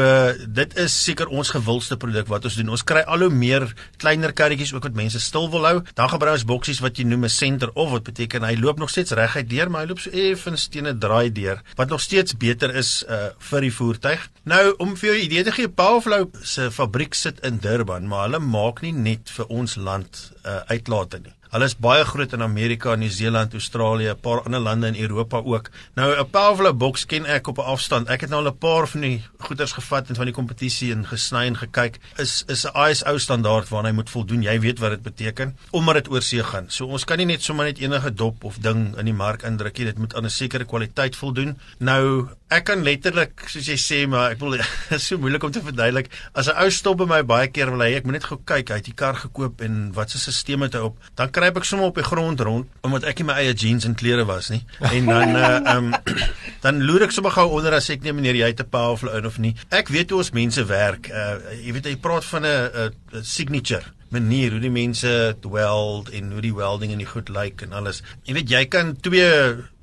dit 0.48 0.76
is 0.76 1.04
seker 1.04 1.28
ons 1.28 1.50
gewildste 1.50 1.96
produk 1.96 2.26
wat 2.26 2.44
ons 2.44 2.56
doen. 2.56 2.68
Ons 2.70 2.82
kry 2.82 3.04
al 3.06 3.18
hoe 3.20 3.30
meer 3.30 3.74
kleiner 3.98 4.32
karretjies 4.32 4.74
ook 4.74 4.82
wat 4.82 4.94
mense 4.94 5.20
stil 5.20 5.48
wil 5.50 5.64
hou. 5.64 5.82
Dan 5.94 6.08
gebruik 6.08 6.32
ons 6.32 6.44
boksies 6.44 6.80
wat 6.80 6.98
jy 6.98 7.04
noem 7.04 7.24
'n 7.24 7.28
center 7.28 7.70
of 7.74 7.90
wat 7.90 8.02
beteken 8.02 8.42
hy 8.42 8.56
loop 8.56 8.78
nog 8.78 8.90
steeds 8.90 9.12
reguit 9.12 9.48
deur, 9.48 9.70
maar 9.70 9.82
hy 9.82 9.88
loop 9.88 10.00
so 10.00 10.10
effens 10.10 10.66
teen 10.68 10.88
'n 10.88 10.98
draai 10.98 11.30
deur, 11.32 11.62
wat 11.76 11.88
nog 11.88 12.00
steeds 12.00 12.36
beter 12.36 12.74
is 12.74 13.04
uh, 13.08 13.28
vir 13.38 13.60
die 13.60 13.72
voertuig. 13.72 14.28
Nou 14.44 14.74
om 14.78 14.96
vir 14.96 15.10
jou 15.10 15.22
idee 15.22 15.44
te 15.44 15.52
gee, 15.52 15.68
Powerflow 15.68 16.15
Flow 16.16 16.30
se 16.42 16.70
fabriek 16.70 17.14
sit 17.14 17.40
in 17.44 17.58
Durban, 17.60 18.06
maar 18.08 18.22
hulle 18.24 18.38
maak 18.40 18.80
nie 18.80 18.92
net 18.96 19.28
vir 19.36 19.50
ons 19.52 19.74
land 19.76 20.20
uh, 20.48 20.62
uitlate 20.72 21.20
nie. 21.20 21.34
Hulle 21.56 21.70
is 21.70 21.74
baie 21.80 22.02
groot 22.04 22.34
in 22.36 22.42
Amerika, 22.44 22.92
Nieu-Seeland, 23.00 23.54
Australië, 23.56 24.10
'n 24.10 24.20
paar 24.20 24.42
ander 24.44 24.60
lande 24.60 24.86
in 24.86 24.96
Europa 25.00 25.40
ook. 25.40 25.70
Nou 25.94 26.12
'n 26.12 26.30
Pavlo 26.30 26.74
box 26.74 27.06
ken 27.06 27.24
ek 27.24 27.46
op 27.46 27.58
'n 27.58 27.64
afstand. 27.64 28.08
Ek 28.08 28.20
het 28.20 28.30
nou 28.30 28.44
al 28.44 28.50
'n 28.50 28.58
paar 28.58 28.86
van 28.86 29.00
die 29.00 29.22
goeders 29.38 29.72
gevat 29.72 30.08
en 30.08 30.14
van 30.14 30.24
die 30.24 30.34
kompetisie 30.34 30.92
en 30.92 31.06
gesny 31.06 31.46
en 31.46 31.56
gekyk. 31.56 31.98
Is 32.16 32.44
is 32.46 32.66
'n 32.66 32.90
ISO 32.90 33.18
standaard 33.18 33.68
waarna 33.68 33.88
hy 33.88 33.94
moet 33.94 34.10
voldoen. 34.10 34.42
Jy 34.42 34.60
weet 34.60 34.78
wat 34.78 34.90
dit 34.90 35.02
beteken 35.02 35.56
omdat 35.70 35.94
dit 35.94 36.10
oor 36.10 36.22
see 36.22 36.42
gaan. 36.42 36.64
So 36.68 36.86
ons 36.86 37.04
kan 37.04 37.16
nie 37.16 37.26
net 37.26 37.42
sommer 37.42 37.64
net 37.64 37.78
enige 37.78 38.14
dop 38.14 38.44
of 38.44 38.58
ding 38.58 38.98
in 38.98 39.04
die 39.04 39.14
mark 39.14 39.42
indruk 39.42 39.78
nie. 39.78 39.86
Dit 39.86 39.98
moet 39.98 40.14
aan 40.14 40.24
'n 40.24 40.30
sekere 40.30 40.64
kwaliteit 40.64 41.16
voldoen. 41.16 41.58
Nou 41.78 42.28
ek 42.48 42.64
kan 42.64 42.82
letterlik 42.82 43.42
soos 43.46 43.66
jy 43.66 43.76
sê, 43.76 44.08
maar 44.08 44.30
ek 44.30 44.38
wil 44.38 44.54
is 44.90 45.06
so 45.06 45.18
moeilik 45.18 45.42
om 45.42 45.50
te 45.50 45.62
verduidelik. 45.62 46.10
As 46.34 46.48
'n 46.48 46.56
ou 46.56 46.70
stop 46.70 46.98
by 46.98 47.04
my 47.04 47.22
baie 47.22 47.48
keer 47.48 47.70
wil 47.70 47.80
hy 47.80 47.94
ek 47.94 48.04
moet 48.04 48.12
net 48.12 48.24
gou 48.24 48.38
kyk. 48.44 48.68
Hy 48.68 48.74
het 48.74 48.84
die 48.84 48.94
kar 48.94 49.14
gekoop 49.14 49.60
en 49.60 49.92
wat 49.92 50.10
se 50.10 50.18
stelsel 50.18 50.62
het 50.62 50.74
hy 50.74 50.80
op? 50.80 50.98
Dan 51.14 51.30
kry 51.30 51.45
kruip 51.46 51.60
ek 51.62 51.66
sommer 51.68 51.92
op 51.92 51.98
die 52.00 52.02
grond 52.06 52.40
rond 52.42 52.86
omdat 52.86 53.04
ek 53.06 53.20
nie 53.20 53.26
my 53.28 53.34
eie 53.38 53.52
jeans 53.54 53.84
en 53.86 53.94
klere 53.94 54.24
was 54.26 54.48
nie. 54.50 54.64
En 54.82 55.06
dan 55.06 55.36
uh 55.38 55.76
um 55.76 55.92
dan 56.64 56.80
loer 56.82 57.06
ek 57.06 57.14
sommer 57.14 57.34
gou 57.34 57.46
onder 57.54 57.76
as 57.76 57.86
ek 57.94 58.02
nie 58.02 58.14
meneer 58.16 58.38
jy 58.40 58.48
het 58.50 58.62
'n 58.64 58.70
powerful 58.70 59.12
in 59.14 59.26
of 59.26 59.38
nie. 59.38 59.54
Ek 59.70 59.88
weet 59.94 60.10
hoe 60.10 60.18
ons 60.24 60.32
mense 60.34 60.64
werk. 60.66 61.06
Uh 61.06 61.38
jy 61.62 61.76
weet 61.76 61.86
jy 61.86 61.96
praat 62.02 62.24
van 62.24 62.46
'n 62.46 63.22
signature 63.22 63.94
manier 64.10 64.50
hoe 64.50 64.60
die 64.60 64.70
mense 64.70 65.36
weld 65.42 66.10
en 66.10 66.32
hoe 66.32 66.42
die 66.42 66.54
welding 66.54 66.92
en 66.92 66.98
die 66.98 67.06
goed 67.14 67.28
lyk 67.28 67.60
like 67.60 67.64
en 67.64 67.72
alles. 67.72 68.02
Jy 68.24 68.34
weet 68.34 68.50
jy 68.50 68.64
kan 68.66 68.96
twee 68.96 69.30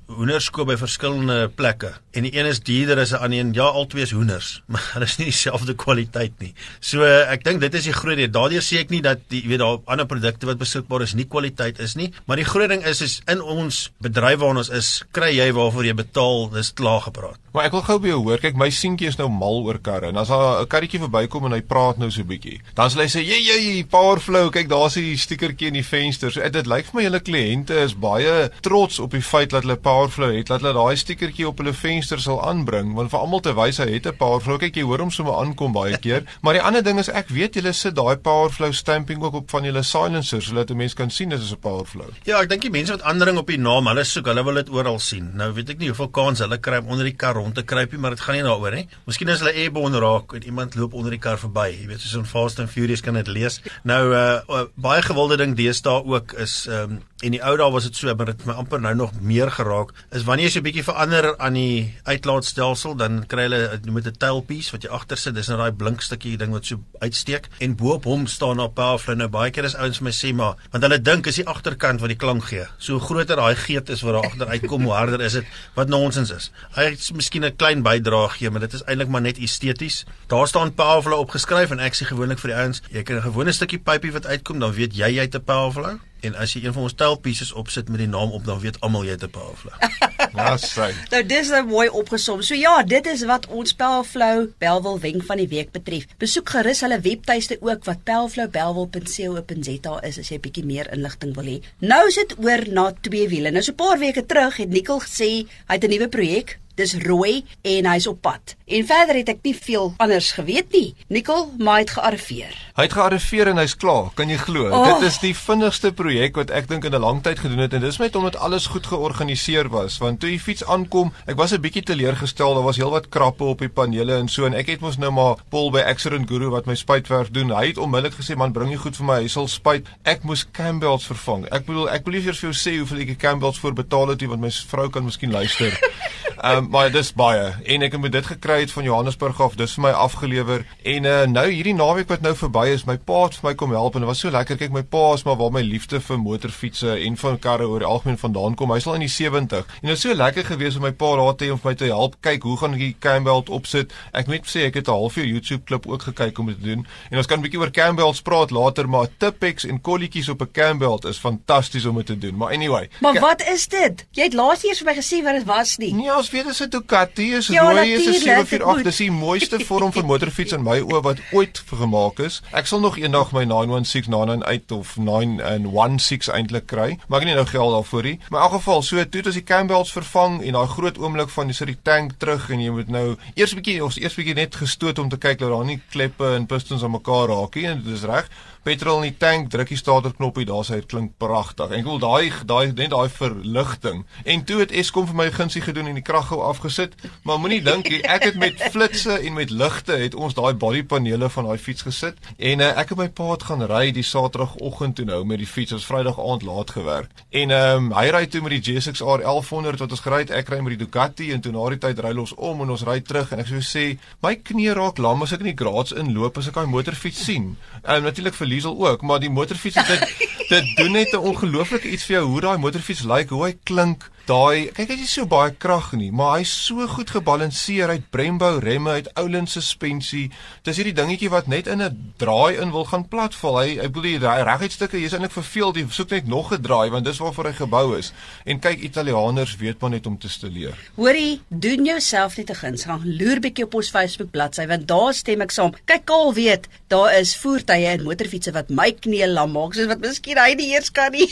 hoenders 0.06 0.50
koop 0.50 0.68
by 0.68 0.76
verskillende 0.76 1.48
plekke 1.48 1.94
en 2.14 2.26
die 2.26 2.32
een 2.36 2.46
is 2.46 2.60
duurder 2.60 3.00
as 3.02 3.12
'n 3.12 3.22
ander 3.26 3.38
een. 3.38 3.52
Ja, 3.54 3.66
albei 3.66 4.02
is 4.02 4.10
hoenders, 4.10 4.62
maar 4.70 4.90
hulle 4.92 5.04
is 5.04 5.16
nie 5.16 5.26
dieselfde 5.30 5.74
kwaliteit 5.74 6.32
nie. 6.38 6.54
So 6.80 7.02
ek 7.04 7.44
dink 7.44 7.60
dit 7.60 7.74
is 7.74 7.84
die 7.84 7.92
groot 7.92 8.16
ding. 8.16 8.32
Daardeur 8.32 8.62
sê 8.62 8.78
ek 8.82 8.90
nie 8.90 9.02
dat 9.02 9.20
jy 9.28 9.46
weet 9.48 9.58
daar 9.58 9.78
ander 9.84 10.06
produkte 10.06 10.46
wat 10.46 10.58
beskikbaar 10.58 11.02
is 11.02 11.14
nie 11.14 11.26
kwaliteit 11.26 11.78
is 11.78 11.94
nie, 11.94 12.12
maar 12.26 12.36
die 12.36 12.48
groot 12.48 12.68
ding 12.68 12.84
is 12.84 13.00
is 13.00 13.20
in 13.26 13.42
ons 13.42 13.90
bedryf 13.98 14.38
waar 14.38 14.56
ons 14.56 14.70
is, 14.70 15.02
kry 15.12 15.34
jy 15.36 15.52
waarvoor 15.52 15.84
jy 15.84 15.94
betaal, 15.94 16.50
dis 16.50 16.72
klaar 16.72 17.00
gepraat. 17.00 17.38
Maar 17.54 17.68
ek 17.68 17.74
wil 17.76 17.84
gou 17.86 17.96
by 18.02 18.08
jou 18.10 18.22
hoor. 18.24 18.40
Kyk, 18.42 18.56
my 18.58 18.66
seentjie 18.74 19.06
is 19.06 19.16
nou 19.20 19.28
mal 19.30 19.60
oor 19.62 19.78
karre. 19.78 20.08
En 20.10 20.16
as 20.18 20.28
daar 20.28 20.62
'n 20.62 20.66
karretjie 20.66 20.98
verbykom 20.98 21.44
en 21.46 21.52
hy 21.52 21.60
praat 21.62 21.98
nou 21.98 22.10
so 22.10 22.20
'n 22.22 22.26
bietjie, 22.26 22.60
dan 22.74 22.90
sal 22.90 23.02
hy 23.02 23.06
sê, 23.06 23.22
"Jy 23.22 23.38
jy, 23.46 23.84
Powerflow, 23.84 24.50
kyk, 24.50 24.68
daar's 24.68 24.96
'n 24.96 25.16
stikertjie 25.16 25.68
in 25.68 25.74
die 25.74 25.84
venster." 25.84 26.30
So 26.32 26.40
dit 26.40 26.66
lyk 26.66 26.84
vir 26.86 26.94
my 26.94 27.02
julle 27.02 27.20
kliënte 27.20 27.84
is 27.84 27.94
baie 27.94 28.50
trots 28.60 28.98
op 28.98 29.10
die 29.10 29.22
feit 29.22 29.50
dat 29.50 29.62
hulle 29.62 29.76
Powerflow 29.76 30.36
het, 30.36 30.46
dat 30.46 30.60
hulle 30.60 30.72
daai 30.72 30.96
stikertjie 30.96 31.46
op 31.46 31.58
hulle 31.58 31.72
venster 31.72 32.03
sal 32.04 32.40
aanbring, 32.44 32.94
want 32.94 33.10
vir 33.10 33.20
almal 33.20 33.40
te 33.40 33.54
wys 33.54 33.78
hy 33.78 33.88
het 33.92 34.06
'n 34.06 34.16
Powerflow. 34.16 34.58
Kyk, 34.58 34.76
jy 34.76 34.82
hoor 34.82 34.98
hom 34.98 35.10
sommer 35.10 35.34
aankom 35.34 35.72
baie 35.72 35.98
keer. 35.98 36.24
maar 36.42 36.54
die 36.54 36.62
ander 36.62 36.82
ding 36.82 36.98
is 36.98 37.08
ek 37.08 37.28
weet 37.28 37.54
julle 37.54 37.72
sit 37.72 37.94
daai 37.94 38.16
Powerflow 38.16 38.72
stamping 38.72 39.22
ook 39.22 39.34
op 39.34 39.50
van 39.50 39.64
julle 39.64 39.82
silencers 39.82 40.46
sodat 40.46 40.70
'n 40.70 40.76
mens 40.76 40.94
kan 40.94 41.10
sien 41.10 41.28
dit 41.28 41.40
is 41.40 41.52
'n 41.52 41.60
Powerflow. 41.60 42.10
Ja, 42.24 42.40
ek 42.40 42.48
dink 42.48 42.62
die 42.62 42.70
mense 42.70 42.92
wat 42.92 43.02
andering 43.02 43.38
op 43.38 43.46
die 43.46 43.58
naam, 43.58 43.86
hulle 43.86 44.04
soek, 44.04 44.26
hulle 44.26 44.44
wil 44.44 44.54
dit 44.54 44.70
oral 44.70 44.98
sien. 44.98 45.30
Nou 45.34 45.52
weet 45.52 45.70
ek 45.70 45.78
nie 45.78 45.88
hoeveel 45.88 46.08
kans 46.08 46.38
hulle 46.38 46.58
kry 46.58 46.78
om 46.78 46.86
onder 46.88 47.04
die 47.04 47.16
kar 47.16 47.34
rond 47.34 47.54
te 47.54 47.62
kruip 47.62 47.92
nie, 47.92 48.00
maar 48.00 48.10
dit 48.10 48.20
gaan 48.20 48.34
nie 48.34 48.42
daaroor 48.42 48.74
nie. 48.74 48.88
Miskien 49.06 49.28
as 49.28 49.40
hulle 49.40 49.54
airborne 49.54 49.98
raak 49.98 50.32
en 50.34 50.44
iemand 50.44 50.74
loop 50.74 50.94
onder 50.94 51.10
die 51.10 51.20
kar 51.20 51.38
verby, 51.38 51.68
jy 51.80 51.86
weet, 51.86 52.00
soos 52.00 52.14
in 52.14 52.24
Fast 52.24 52.60
and 52.60 52.70
Furious 52.70 53.00
kan 53.00 53.14
dit 53.14 53.28
lees. 53.28 53.60
Nou 53.84 54.12
uh 54.14 54.64
baie 54.76 55.02
gewilde 55.02 55.36
ding 55.36 55.56
deesdae 55.56 56.04
ook 56.04 56.32
is 56.32 56.66
um, 56.66 57.00
en 57.24 57.34
die 57.34 57.42
ou 57.42 57.54
dae 57.56 57.70
was 57.72 57.86
dit 57.88 57.96
so, 57.96 58.12
maar 58.14 58.28
dit 58.30 58.40
het 58.40 58.48
my 58.48 58.56
amper 58.60 58.80
nou 58.82 58.92
nog 58.94 59.12
meer 59.24 59.50
geraak. 59.54 59.94
Is 60.12 60.26
wanneer 60.28 60.48
jy 60.48 60.52
so 60.52 60.60
'n 60.60 60.66
bietjie 60.66 60.84
verander 60.84 61.36
aan 61.38 61.54
die 61.54 61.94
uitlaatstelsel, 62.04 62.96
dan 62.96 63.24
kry 63.26 63.48
hulle 63.48 63.80
noem 63.84 64.02
dit 64.02 64.12
'n 64.12 64.18
tailpiece 64.18 64.72
wat 64.72 64.82
jy 64.82 64.90
agter 64.90 65.16
sit. 65.16 65.34
Dis 65.34 65.48
nou 65.48 65.58
daai 65.58 65.72
blink 65.72 66.00
stukkie 66.00 66.36
ding 66.36 66.52
wat 66.52 66.66
so 66.66 66.80
uitsteek 67.00 67.48
en 67.60 67.76
bo 67.76 67.94
op 67.94 68.04
hom 68.04 68.26
staan 68.26 68.60
'n 68.60 68.72
powerflow. 68.72 69.16
Nou 69.16 69.28
baie 69.28 69.50
keer 69.50 69.64
is 69.64 69.74
ouens 69.74 69.98
vir 69.98 70.04
my 70.04 70.10
sê 70.10 70.34
maar, 70.34 70.56
want 70.70 70.82
hulle 70.82 70.98
dink 70.98 71.26
is 71.26 71.36
die 71.36 71.46
agterkant 71.46 72.00
wat 72.00 72.08
die 72.08 72.16
klank 72.16 72.44
gee. 72.44 72.66
So 72.78 72.98
groter 72.98 73.36
daai 73.36 73.56
geet 73.56 73.88
is 73.88 74.02
wat 74.02 74.12
daar 74.14 74.30
agter 74.30 74.46
uitkom, 74.46 74.84
hoe 74.84 74.92
harder 74.92 75.20
is 75.20 75.32
dit. 75.32 75.44
Wat 75.74 75.88
nonsens 75.88 76.30
is. 76.30 76.50
Hy 76.74 76.84
het 76.90 77.12
miskien 77.14 77.44
'n 77.44 77.56
klein 77.56 77.82
bydrae 77.82 78.28
gee, 78.28 78.50
maar 78.50 78.60
dit 78.60 78.72
is 78.72 78.82
eintlik 78.82 79.08
maar 79.08 79.22
net 79.22 79.38
esteties. 79.38 80.04
Daar 80.28 80.46
staan 80.46 80.74
powerflow 80.74 81.18
opgeskryf 81.18 81.70
en 81.70 81.80
ek 81.80 81.94
sê 81.94 82.04
gewoonlik 82.04 82.38
vir 82.38 82.50
die 82.50 82.58
ouens, 82.58 82.82
jy 82.90 83.02
kan 83.02 83.16
'n 83.16 83.22
gewone 83.22 83.52
stukkie 83.52 83.78
pypie 83.78 84.12
wat 84.12 84.26
uitkom, 84.26 84.58
dan 84.58 84.72
weet 84.72 84.94
jy 84.94 85.08
jy 85.14 85.22
het 85.22 85.34
'n 85.34 85.44
powerflow 85.44 85.98
en 86.24 86.34
as 86.34 86.52
jy 86.52 86.64
een 86.64 86.72
van 86.72 86.82
ons 86.82 86.94
taalpieces 86.94 87.52
opsit 87.52 87.88
met 87.88 87.98
die 87.98 88.08
naam 88.08 88.32
op 88.32 88.44
dan 88.44 88.60
weet 88.60 88.80
almal 88.80 89.04
jy 89.04 89.10
het 89.16 89.24
'n 89.24 89.30
powerflow. 89.30 89.74
Ja, 90.34 90.56
sy. 90.58 90.90
Nou 91.12 91.22
dis 91.26 91.48
nou 91.48 91.62
mooi 91.66 91.88
opgesom. 91.88 92.42
So 92.42 92.54
ja, 92.58 92.82
dit 92.82 93.06
is 93.06 93.22
wat 93.28 93.46
ons 93.46 93.74
Pelflow 93.78 94.48
Belwel 94.58 94.98
wenk 95.00 95.22
van 95.28 95.36
die 95.36 95.48
week 95.48 95.70
betref. 95.70 96.06
Besoek 96.18 96.48
gerus 96.56 96.80
hulle 96.80 97.00
webtuiste 97.00 97.58
ook 97.60 97.84
wat 97.84 98.02
pelflowbelwel.co.za 98.08 100.00
is 100.08 100.18
as 100.18 100.28
jy 100.28 100.36
'n 100.36 100.40
bietjie 100.40 100.64
meer 100.64 100.92
inligting 100.92 101.34
wil 101.34 101.44
hê. 101.44 101.62
Nou 101.78 102.08
is 102.08 102.14
dit 102.14 102.34
oor 102.38 102.66
na 102.68 102.92
twee 103.00 103.28
wiele. 103.28 103.50
Nou 103.50 103.62
so 103.62 103.72
'n 103.72 103.74
paar 103.76 103.98
weke 103.98 104.26
terug 104.26 104.56
het 104.56 104.68
Nicole 104.68 105.00
gesê 105.00 105.46
hy 105.68 105.74
het 105.74 105.84
'n 105.84 105.90
nuwe 105.90 106.08
projek 106.08 106.58
Dis 106.74 106.96
rooi 107.04 107.44
en 107.62 107.86
hy's 107.86 108.06
op 108.10 108.20
pad. 108.24 108.56
En 108.64 108.86
verder 108.88 109.18
het 109.20 109.28
ek 109.28 109.42
nie 109.44 109.54
veel 109.54 109.92
anders 110.02 110.32
geweet 110.34 110.72
nie. 110.72 110.94
Nicole, 111.12 111.50
maar 111.58 111.78
hy 111.78 111.84
het 111.84 111.92
gearriveer. 111.94 112.54
Hy 112.74 112.86
het 112.86 112.96
gearriveer 112.96 113.50
en 113.52 113.60
hy's 113.60 113.76
klaar. 113.78 114.08
Kan 114.18 114.32
jy 114.32 114.38
glo? 114.40 114.70
Oh. 114.70 114.86
Dit 114.88 115.04
is 115.10 115.18
die 115.22 115.34
vinnigste 115.36 115.92
projek 115.94 116.34
wat 116.40 116.50
ek 116.50 116.66
dink 116.70 116.88
in 116.88 116.96
'n 116.96 117.04
lang 117.04 117.22
tyd 117.22 117.38
gedoen 117.38 117.62
het 117.62 117.74
en 117.74 117.84
dis 117.84 117.98
net 118.02 118.16
omdat 118.16 118.36
alles 118.36 118.66
goed 118.66 118.86
georganiseer 118.86 119.68
was. 119.68 119.98
Want 119.98 120.20
toe 120.20 120.30
die 120.30 120.40
fiets 120.40 120.64
aankom, 120.64 121.12
ek 121.26 121.36
was 121.36 121.52
'n 121.52 121.60
bietjie 121.60 121.82
teleurgestel. 121.82 122.54
Daar 122.54 122.64
was 122.64 122.76
heelwat 122.76 123.08
krappe 123.08 123.44
op 123.44 123.58
die 123.58 123.68
panele 123.68 124.16
en 124.16 124.28
so 124.28 124.46
en 124.46 124.54
ek 124.54 124.66
het 124.66 124.80
mos 124.80 124.98
nou 124.98 125.12
maar 125.12 125.36
Paul 125.50 125.70
by 125.70 125.80
Accident 125.80 126.28
Guru 126.28 126.50
wat 126.50 126.66
my 126.66 126.74
spuitwerk 126.74 127.32
doen. 127.34 127.50
Hy 127.50 127.66
het 127.66 127.78
onmiddellik 127.78 128.18
gesê, 128.18 128.36
"Man, 128.36 128.52
bring 128.52 128.70
jy 128.70 128.76
goed 128.76 128.96
vir 128.96 129.06
my. 129.06 129.20
Hy 129.20 129.28
sal 129.28 129.48
spuit." 129.48 129.86
Ek 130.02 130.22
moes 130.22 130.46
Campbells 130.50 131.06
vervang. 131.06 131.46
Ek 131.52 131.66
bedoel, 131.66 131.90
ek 131.90 132.04
wil 132.04 132.14
nie 132.14 132.22
vir 132.22 132.34
jou 132.34 132.52
sê 132.52 132.78
hoeveel 132.78 132.98
ek 132.98 133.18
Campbells 133.18 133.58
voor 133.58 133.72
betaal 133.72 134.08
het 134.08 134.20
nie 134.20 134.28
want 134.28 134.40
my 134.40 134.50
vrou 134.50 134.88
kan 134.90 135.04
miskien 135.04 135.30
luister. 135.30 135.78
Ehm 136.44 136.56
um, 136.56 136.66
maar 136.68 136.90
dis 136.92 137.08
baie 137.16 137.44
en 137.72 137.82
ek 137.86 137.94
het 137.96 138.00
met 138.00 138.12
dit 138.12 138.26
gekry 138.28 138.58
het 138.60 138.72
van 138.72 138.84
Johannesburg 138.84 139.38
af. 139.40 139.54
Dis 139.56 139.78
vir 139.78 139.82
my 139.86 139.90
afgelewer 139.96 140.66
en 140.82 141.06
uh, 141.08 141.22
nou 141.24 141.44
hierdie 141.48 141.72
naweek 141.72 142.10
wat 142.12 142.20
nou 142.20 142.34
verby 142.36 142.66
is, 142.74 142.82
my 142.84 142.98
pa 143.00 143.22
het 143.22 143.38
vir 143.38 143.46
my 143.46 143.52
kom 143.62 143.70
help 143.72 143.94
en 143.96 144.04
dit 144.04 144.10
was 144.10 144.20
so 144.20 144.28
lekker. 144.34 144.58
Kyk, 144.60 144.74
my 144.74 144.82
pa 144.82 145.14
is 145.14 145.24
maar 145.24 145.38
waar 145.40 145.54
my 145.54 145.62
liefde 145.64 146.02
vir 146.04 146.20
motorfietsse 146.20 146.98
en 147.06 147.16
van 147.16 147.38
karre 147.40 147.64
oor 147.64 147.86
algemeen 147.88 148.20
vandaan 148.20 148.58
kom. 148.60 148.74
Hy's 148.76 148.84
al 148.84 148.98
in 148.98 149.06
die 149.06 149.14
70 149.14 149.64
en 149.64 149.88
dit 149.88 149.92
was 149.94 150.04
so 150.04 150.18
lekker 150.18 150.44
geweest 150.50 150.76
om 150.76 150.84
my 150.84 150.92
pa 150.92 151.14
daar 151.22 151.38
te 151.40 151.48
hê 151.48 151.54
om 151.54 151.62
vir 151.62 151.70
my 151.70 151.74
te 151.80 151.88
help. 151.88 152.18
Kyk, 152.28 152.44
hoe 152.44 152.58
gaan 152.60 152.76
ek 152.76 152.84
die 152.84 152.96
Campbell 153.06 153.48
opsit? 153.48 153.96
Ek 154.12 154.28
moet 154.28 154.44
sê 154.44 154.66
ek 154.68 154.76
het 154.82 154.92
'n 154.92 154.98
halfuur 155.00 155.24
YouTube 155.24 155.64
klip 155.64 155.88
ook 155.88 156.02
gekyk 156.10 156.38
om 156.44 156.52
dit 156.52 156.60
te 156.60 156.68
doen. 156.74 156.86
En 157.08 157.16
ons 157.16 157.26
kan 157.26 157.38
'n 157.38 157.42
bietjie 157.48 157.60
oor 157.60 157.70
Campbells 157.70 158.20
praat 158.20 158.50
later, 158.50 158.88
maar 158.88 159.08
Tipex 159.16 159.64
en 159.64 159.80
kolletjies 159.80 160.28
op 160.28 160.42
'n 160.42 160.52
Campbell 160.52 161.08
is 161.08 161.16
fantasties 161.16 161.86
om 161.86 161.96
dit 161.96 162.06
te 162.06 162.18
doen. 162.18 162.36
Maar 162.36 162.52
anyway, 162.52 162.90
Maar 163.00 163.20
wat 163.20 163.42
is 163.48 163.66
dit? 163.68 164.06
Jy 164.10 164.22
het 164.22 164.34
laas 164.34 164.62
eers 164.62 164.78
vir 164.78 164.86
my 164.92 164.94
gesê 165.00 165.22
wat 165.24 165.32
dit 165.32 165.44
was 165.44 165.76
nie. 165.76 165.94
Nee, 165.94 166.14
ons 166.16 166.33
weet 166.34 166.44
dit 166.44 166.52
is 166.52 166.60
'n 166.60 166.68
Ducati, 166.70 167.34
is 167.34 167.46
Ja, 167.46 167.62
rooi, 167.70 167.92
is 167.92 168.04
'n 168.06 168.10
natuurlijk, 168.10 168.14
dit 168.14 168.22
748. 168.22 168.74
moet. 168.74 168.84
Dis 168.84 168.96
die 168.96 169.10
mooiste 169.10 169.60
vorm 169.64 169.92
vir 169.92 170.04
motorfiets 170.12 170.52
in 170.52 170.62
my 170.62 170.80
oë 170.80 171.00
wat 171.02 171.18
ooit 171.32 171.62
gemaak 171.66 172.18
is. 172.18 172.42
Ek 172.52 172.66
sal 172.66 172.80
nog 172.80 172.98
eendag 172.98 173.32
my 173.32 173.44
916 173.44 174.10
998 174.10 174.76
of 174.76 174.96
916 174.96 176.34
eintlik 176.34 176.66
kry, 176.66 176.98
maar 177.08 177.20
ek 177.20 177.26
het 177.26 177.34
nie 177.34 177.34
nou 177.34 177.46
geld 177.46 177.70
daarvoor 177.72 178.02
nie. 178.02 178.18
Maar 178.28 178.40
in 178.40 178.46
elk 178.46 178.56
geval, 178.58 178.82
so 178.82 178.96
toe 179.08 179.18
het 179.20 179.26
ons 179.26 179.34
die 179.34 179.44
Campbells 179.44 179.92
vervang 179.92 180.42
en 180.42 180.52
daai 180.52 180.66
groot 180.66 180.98
oomblik 180.98 181.28
van 181.30 181.46
jy 181.46 181.52
sit 181.54 181.66
die 181.66 181.78
tank 181.82 182.12
terug 182.18 182.50
en 182.50 182.60
jy 182.60 182.70
moet 182.70 182.88
nou 182.88 183.16
eers 183.34 183.52
'n 183.52 183.56
bietjie 183.60 183.84
of 183.84 183.96
eers 183.96 184.14
bietjie 184.14 184.34
net 184.34 184.54
gestoot 184.54 184.98
om 184.98 185.08
te 185.08 185.16
kyk 185.16 185.38
dat 185.38 185.50
daar 185.50 185.64
nie 185.64 185.80
kleppe 185.90 186.34
en 186.34 186.46
pistons 186.46 186.82
aan 186.82 186.90
mekaar 186.90 187.28
raak 187.28 187.54
nie 187.54 187.66
en 187.66 187.82
dit 187.84 187.94
is 187.94 188.02
reg. 188.02 188.28
Petrol 188.64 189.02
in 189.02 189.10
die 189.10 189.18
tank, 189.20 189.50
druk 189.52 189.68
die 189.68 189.76
starterknoppie, 189.76 190.46
daar 190.48 190.64
sê 190.64 190.78
dit 190.80 190.88
klink 190.88 191.18
pragtig. 191.20 191.68
En 191.68 191.82
ek 191.82 191.88
wil 191.88 192.00
daai 192.00 192.32
daai 192.48 192.72
net 192.72 192.94
daai 192.94 193.10
verligting. 193.12 194.04
En 194.24 194.44
toe 194.48 194.62
het 194.62 194.72
Eskom 194.72 195.04
vir 195.10 195.18
my 195.18 195.26
gunsie 195.34 195.60
gedoen 195.60 195.90
en 195.90 195.98
die 195.98 196.04
krag 196.04 196.30
gou 196.30 196.40
afgesit, 196.46 196.96
maar 197.28 197.36
moenie 197.42 197.60
dink 197.70 197.90
ek 198.00 198.24
het 198.30 198.38
met 198.40 198.62
flitsse 198.72 199.18
en 199.18 199.36
met 199.36 199.52
ligte 199.52 199.98
het 200.00 200.16
ons 200.16 200.32
daai 200.34 200.54
bodypanele 200.56 201.28
van 201.28 201.48
daai 201.50 201.60
fiets 201.60 201.84
gesit 201.84 202.16
en 202.38 202.62
uh, 202.64 202.70
ek 202.80 202.94
het 202.94 203.00
my 203.02 203.08
pa 203.12 203.26
het 203.34 203.44
gaan 203.50 203.66
ry 203.68 203.90
die 203.92 204.06
Saterdagoggend 204.06 204.96
toe 204.96 205.06
nou 205.08 205.20
met 205.28 205.42
die 205.42 205.48
fiets. 205.48 205.74
Ons 205.76 205.84
Vrydag 205.88 206.16
aand 206.20 206.46
laat 206.48 206.72
gewerk. 206.72 207.12
En 207.30 207.52
ehm 207.52 207.90
um, 207.90 207.92
hy 207.98 208.06
ry 208.14 208.24
toe 208.32 208.40
met 208.44 208.56
die 208.56 208.62
J6R 208.64 209.24
1100 209.26 209.84
wat 209.84 209.92
ons 209.92 210.04
gery 210.06 210.22
het. 210.24 210.32
Ek 210.32 210.48
ry 210.52 210.62
met 210.64 210.78
die 210.78 210.80
Ducati 210.86 211.30
en 211.36 211.44
toe 211.44 211.52
na 211.52 211.68
die 211.74 211.80
tyd 211.84 212.00
ry 212.04 212.14
ons 212.16 212.34
om 212.34 212.64
en 212.64 212.72
ons 212.74 212.86
ry 212.88 213.00
terug 213.04 213.32
en 213.34 213.44
ek 213.44 213.52
sou 213.52 213.60
sê 213.64 213.84
my 214.24 214.34
knie 214.40 214.72
raak 214.76 214.98
lam 215.02 215.24
as 215.26 215.36
ek 215.36 215.44
in 215.44 215.52
die 215.52 215.58
graads 215.58 215.92
inloop 215.92 216.40
as 216.40 216.48
ek 216.48 216.58
daai 216.58 216.70
motorfiets 216.70 217.24
sien. 217.28 217.54
Ehm 217.82 218.00
um, 218.00 218.08
natuurlik 218.08 218.40
vir 218.40 218.53
Liesel 218.54 218.78
ook, 218.88 219.02
maar 219.02 219.20
die 219.20 219.30
motorfiets 219.30 219.82
dit 219.90 220.32
dit 220.48 220.72
doen 220.78 220.92
net 220.92 221.12
'n 221.12 221.26
ongelooflike 221.30 221.90
iets 221.90 222.04
vir 222.06 222.16
jou 222.20 222.26
hoe 222.32 222.40
daai 222.40 222.58
motorfiets 222.58 223.02
lyk, 223.02 223.30
hoe 223.34 223.44
hy 223.46 223.54
klink. 223.62 224.10
Daai 224.24 224.70
kyk 224.72 224.88
hy 224.88 224.94
het 224.94 225.00
nie 225.02 225.08
so 225.10 225.28
baie 225.28 225.50
krag 225.60 225.90
nie, 226.00 226.06
maar 226.08 226.38
hy's 226.38 226.48
so 226.48 226.80
goed 226.88 227.10
gebalanseer. 227.12 227.90
Het 227.92 228.06
Brembo 228.08 228.54
remme, 228.62 228.94
het 228.96 229.10
Ouland 229.20 229.50
suspensie. 229.52 230.30
Dis 230.64 230.78
hierdie 230.80 230.94
dingetjie 230.96 231.28
wat 231.28 231.44
net 231.52 231.66
in 231.68 231.82
'n 231.84 232.14
draai 232.16 232.56
in 232.56 232.72
wil 232.72 232.86
gaan 232.88 233.04
platval. 233.04 233.58
Hy 233.60 233.76
ek 233.84 233.92
bedoel 233.92 234.16
die 234.24 234.44
reguitstukke, 234.48 234.96
jy's 234.96 235.12
eintlik 235.12 235.36
verveeld. 235.36 235.76
Jy 235.76 235.84
soek 235.90 236.10
net 236.10 236.26
nog 236.26 236.52
'n 236.52 236.62
draai 236.62 236.88
want 236.90 237.04
dis 237.04 237.18
waarvoor 237.18 237.44
hy 237.44 237.52
gebou 237.52 237.98
is. 237.98 238.12
En 238.46 238.60
kyk 238.60 238.80
Italianers 238.80 239.56
weet 239.56 239.80
maar 239.80 239.90
net 239.90 240.06
om 240.06 240.18
te 240.18 240.28
stileer. 240.28 240.72
Hoorie, 240.96 241.42
doen 241.48 241.84
jouself 241.84 242.36
net 242.38 242.50
'n 242.50 242.54
guns, 242.54 242.84
gaan 242.84 243.02
loer 243.04 243.40
bietjie 243.40 243.64
op 243.64 243.74
ons 243.74 243.90
Facebook 243.90 244.30
bladsy 244.30 244.66
want 244.66 244.88
daar 244.88 245.12
stem 245.12 245.42
ek 245.42 245.50
saam. 245.50 245.74
Kyk 245.84 246.10
al 246.10 246.32
weet, 246.32 246.68
daar 246.88 247.12
is 247.20 247.36
voertuie 247.36 247.86
en 247.86 248.02
motorfietsse 248.02 248.52
wat 248.52 248.70
my 248.70 248.92
knie 248.92 249.26
lam 249.26 249.52
maak, 249.52 249.74
soos 249.74 249.86
wat 249.86 250.00
miskien 250.00 250.38
hy 250.38 250.54
nie 250.54 250.72
eers 250.72 250.90
kan 250.90 251.12
nie. 251.12 251.28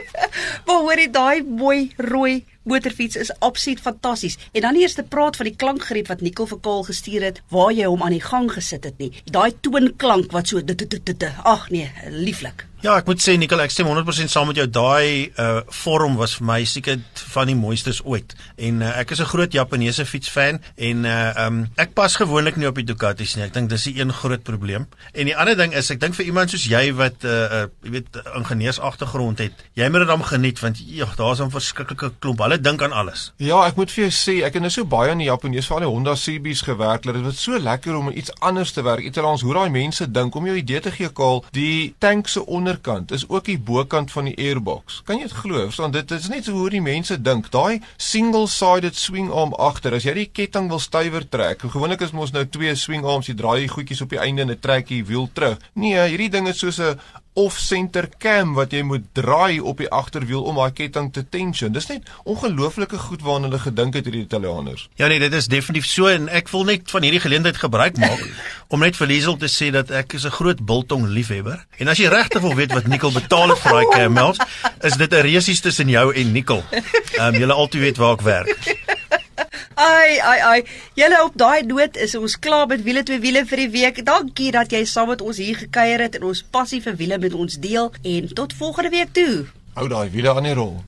maar 0.66 0.80
hoorie, 0.84 1.10
daai 1.10 1.42
mooi 1.42 1.90
rooi 2.10 2.44
motorfiets 2.62 3.16
is 3.16 3.32
absoluut 3.38 3.80
fantasties. 3.80 4.38
En 4.52 4.60
dan 4.66 4.76
eers 4.76 4.94
te 4.94 5.02
praat 5.02 5.36
van 5.36 5.48
die 5.48 5.56
klankgreep 5.56 6.10
wat 6.12 6.20
Nicole 6.20 6.48
vir 6.48 6.60
Kaal 6.66 6.82
gestuur 6.88 7.28
het 7.30 7.42
waar 7.54 7.72
jy 7.72 7.88
hom 7.90 8.02
aan 8.06 8.16
die 8.16 8.24
gang 8.24 8.50
gesit 8.52 8.84
het 8.84 8.98
nie. 8.98 9.12
Daai 9.24 9.52
toonklank 9.60 10.32
wat 10.36 10.52
so. 10.52 10.62
Ag 11.42 11.70
nee, 11.70 11.90
lieflik. 12.10 12.69
Ja, 12.80 12.94
ek 12.96 13.10
moet 13.10 13.20
sê 13.20 13.34
Nicole, 13.36 13.66
ek 13.68 13.74
stem 13.74 13.90
100% 13.90 14.32
saam 14.32 14.46
met 14.48 14.56
jou. 14.56 14.64
Daai 14.72 15.28
uh 15.36 15.60
vorm 15.82 16.14
was 16.16 16.38
vir 16.38 16.46
my 16.48 16.62
seker 16.64 16.96
van 17.34 17.50
die 17.50 17.56
mooistes 17.56 17.98
ooit. 18.08 18.32
En 18.56 18.80
uh, 18.80 18.94
ek 19.02 19.10
is 19.12 19.20
'n 19.20 19.28
groot 19.28 19.52
Japaneese 19.52 20.06
fietsfan 20.08 20.62
en 20.80 21.04
uh 21.04 21.44
um 21.44 21.58
ek 21.76 21.92
pas 21.92 22.16
gewoonlik 22.16 22.56
nie 22.56 22.66
op 22.66 22.80
die 22.80 22.86
Ducatis 22.88 23.36
nie. 23.36 23.44
Ek 23.44 23.52
dink 23.52 23.68
dis 23.68 23.84
die 23.84 24.00
een 24.00 24.12
groot 24.12 24.42
probleem. 24.42 24.86
En 25.12 25.28
die 25.28 25.36
ander 25.36 25.56
ding 25.56 25.74
is 25.76 25.90
ek 25.90 26.00
dink 26.00 26.16
vir 26.16 26.24
iemand 26.24 26.50
soos 26.50 26.64
jy 26.64 26.94
wat 26.96 27.20
uh, 27.24 27.30
uh 27.30 27.66
jy 27.84 27.90
weet 27.98 28.16
ingenieursagtergrond 28.34 29.44
het, 29.44 29.52
jy 29.76 29.88
moet 29.90 30.00
dit 30.00 30.08
dan 30.08 30.24
geniet 30.24 30.60
want 30.64 30.80
ja, 30.80 31.08
daar's 31.20 31.44
'n 31.44 31.52
verskriklike 31.52 32.12
klomp. 32.18 32.40
Hulle 32.40 32.60
dink 32.60 32.82
aan 32.82 32.96
alles. 32.96 33.32
Ja, 33.36 33.60
ek 33.66 33.76
moet 33.76 33.92
vir 33.92 34.08
jou 34.08 34.10
sê, 34.10 34.40
ek 34.40 34.56
het 34.56 34.62
nou 34.62 34.72
so 34.72 34.84
baie 34.84 35.12
in 35.12 35.18
die 35.18 35.28
Japanees 35.28 35.66
veral 35.68 35.84
die 35.84 35.92
Honda 35.92 36.16
CB's 36.16 36.62
gewerk. 36.64 37.02
Dit 37.02 37.20
was 37.20 37.42
so 37.42 37.58
lekker 37.58 37.94
om 37.94 38.08
iets 38.08 38.32
anders 38.40 38.72
te 38.72 38.82
werk. 38.82 39.04
Italiaans 39.04 39.42
hoe 39.42 39.54
daai 39.54 39.68
mense 39.68 40.10
dink 40.10 40.34
om 40.34 40.46
jou 40.46 40.56
idee 40.56 40.80
te 40.80 40.90
gee, 40.90 41.12
Kaal, 41.12 41.44
die 41.52 41.94
tank 41.98 42.28
se 42.28 42.40
onderkant 42.70 43.10
is 43.10 43.28
ook 43.28 43.44
die 43.44 43.58
bokant 43.58 44.12
van 44.12 44.28
die 44.30 44.36
airbox. 44.38 45.00
Kan 45.04 45.18
jy 45.18 45.26
dit 45.26 45.36
glo? 45.36 45.64
Verstaan, 45.66 45.90
dit 45.94 46.10
is 46.10 46.28
net 46.30 46.46
so 46.46 46.54
hoe 46.54 46.70
die 46.70 46.82
mense 46.82 47.16
dink. 47.20 47.50
Daai 47.50 47.80
single-sided 47.96 48.96
swing 48.96 49.30
arm 49.30 49.54
agter, 49.58 49.94
as 49.94 50.06
jy 50.06 50.14
die 50.14 50.28
ketting 50.30 50.68
wil 50.70 50.80
stywer 50.82 51.26
trek, 51.28 51.64
gewoonlik 51.66 52.04
is 52.06 52.14
mos 52.14 52.32
nou 52.32 52.44
twee 52.46 52.74
swing 52.78 53.04
arms, 53.04 53.30
jy 53.30 53.36
draai 53.38 53.64
die 53.64 53.72
goedjies 53.72 54.04
op 54.04 54.14
die 54.14 54.20
einde 54.22 54.46
en 54.46 54.54
dit 54.54 54.62
trek 54.62 54.88
die 54.90 55.02
wiel 55.06 55.28
terug. 55.34 55.58
Nee, 55.74 55.98
hierdie 56.12 56.30
ding 56.30 56.48
is 56.48 56.62
soos 56.62 56.78
'n 56.78 56.98
off-center 57.40 58.08
cam 58.22 58.54
wat 58.58 58.74
jy 58.76 58.82
moet 58.86 59.06
draai 59.16 59.60
op 59.60 59.80
die 59.80 59.88
agterwiel 59.88 60.42
om 60.44 60.58
daai 60.60 60.74
ketting 60.76 61.10
te 61.14 61.24
tension. 61.24 61.72
Dis 61.72 61.88
net 61.90 62.08
ongelooflike 62.28 62.98
goed 63.06 63.24
waarna 63.26 63.48
hulle 63.48 63.62
gedink 63.62 63.96
het 63.98 64.08
hierdie 64.08 64.26
Italianers. 64.26 64.88
Ja 65.00 65.08
nee, 65.10 65.20
dit 65.22 65.34
is 65.36 65.48
definitief 65.52 65.88
so 65.88 66.10
en 66.10 66.28
ek 66.28 66.52
wil 66.52 66.66
net 66.68 66.90
van 66.92 67.06
hierdie 67.06 67.22
geleentheid 67.24 67.60
gebruik 67.60 67.98
maak 68.02 68.22
om 68.72 68.84
net 68.84 68.98
vir 68.98 69.10
Liesel 69.10 69.38
te 69.40 69.50
sê 69.50 69.70
dat 69.74 69.90
ek 69.90 70.14
is 70.18 70.26
'n 70.28 70.36
groot 70.36 70.60
biltong 70.60 71.08
liefhebber. 71.08 71.64
En 71.78 71.88
as 71.88 71.98
jy 71.98 72.12
regtig 72.12 72.42
wil 72.44 72.54
weet 72.54 72.72
wat 72.76 72.86
Nicole 72.86 73.16
betaal 73.16 73.54
het 73.54 73.64
vir 73.64 73.72
daai 73.72 73.88
camels, 73.96 74.38
is 74.82 74.96
dit 74.96 75.12
'n 75.12 75.26
resies 75.26 75.60
tussen 75.60 75.88
jou 75.88 76.12
en 76.14 76.32
Nicole. 76.32 76.64
Ehm 76.70 77.34
um, 77.34 77.40
julle 77.40 77.52
altyd 77.52 77.80
weet 77.80 77.96
waar 77.96 78.14
ek 78.14 78.20
werk. 78.20 78.89
Ai 79.80 80.18
ai 80.20 80.40
ai. 80.44 80.64
Julle 80.94 81.22
op 81.24 81.36
daai 81.40 81.62
noot 81.64 81.96
is 81.96 82.12
ons 82.18 82.34
klaar 82.38 82.66
met 82.68 82.82
wiele 82.84 83.00
twee 83.02 83.20
wiele 83.22 83.46
vir 83.48 83.62
die 83.62 83.70
week. 83.72 84.02
Dankie 84.04 84.50
dat 84.52 84.74
jy 84.76 84.82
saam 84.84 85.08
met 85.08 85.24
ons 85.24 85.40
hier 85.40 85.56
gekuier 85.56 86.04
het 86.04 86.18
en 86.18 86.26
ons 86.28 86.42
passie 86.56 86.82
vir 86.84 86.98
wiele 87.00 87.16
met 87.22 87.32
ons 87.32 87.56
deel 87.64 87.88
en 88.02 88.28
tot 88.42 88.52
volgende 88.60 88.92
week 88.92 89.16
toe. 89.16 89.46
Hou 89.80 89.88
daai 89.88 90.10
wiele 90.12 90.34
aan 90.36 90.50
die 90.50 90.56
rol. 90.58 90.82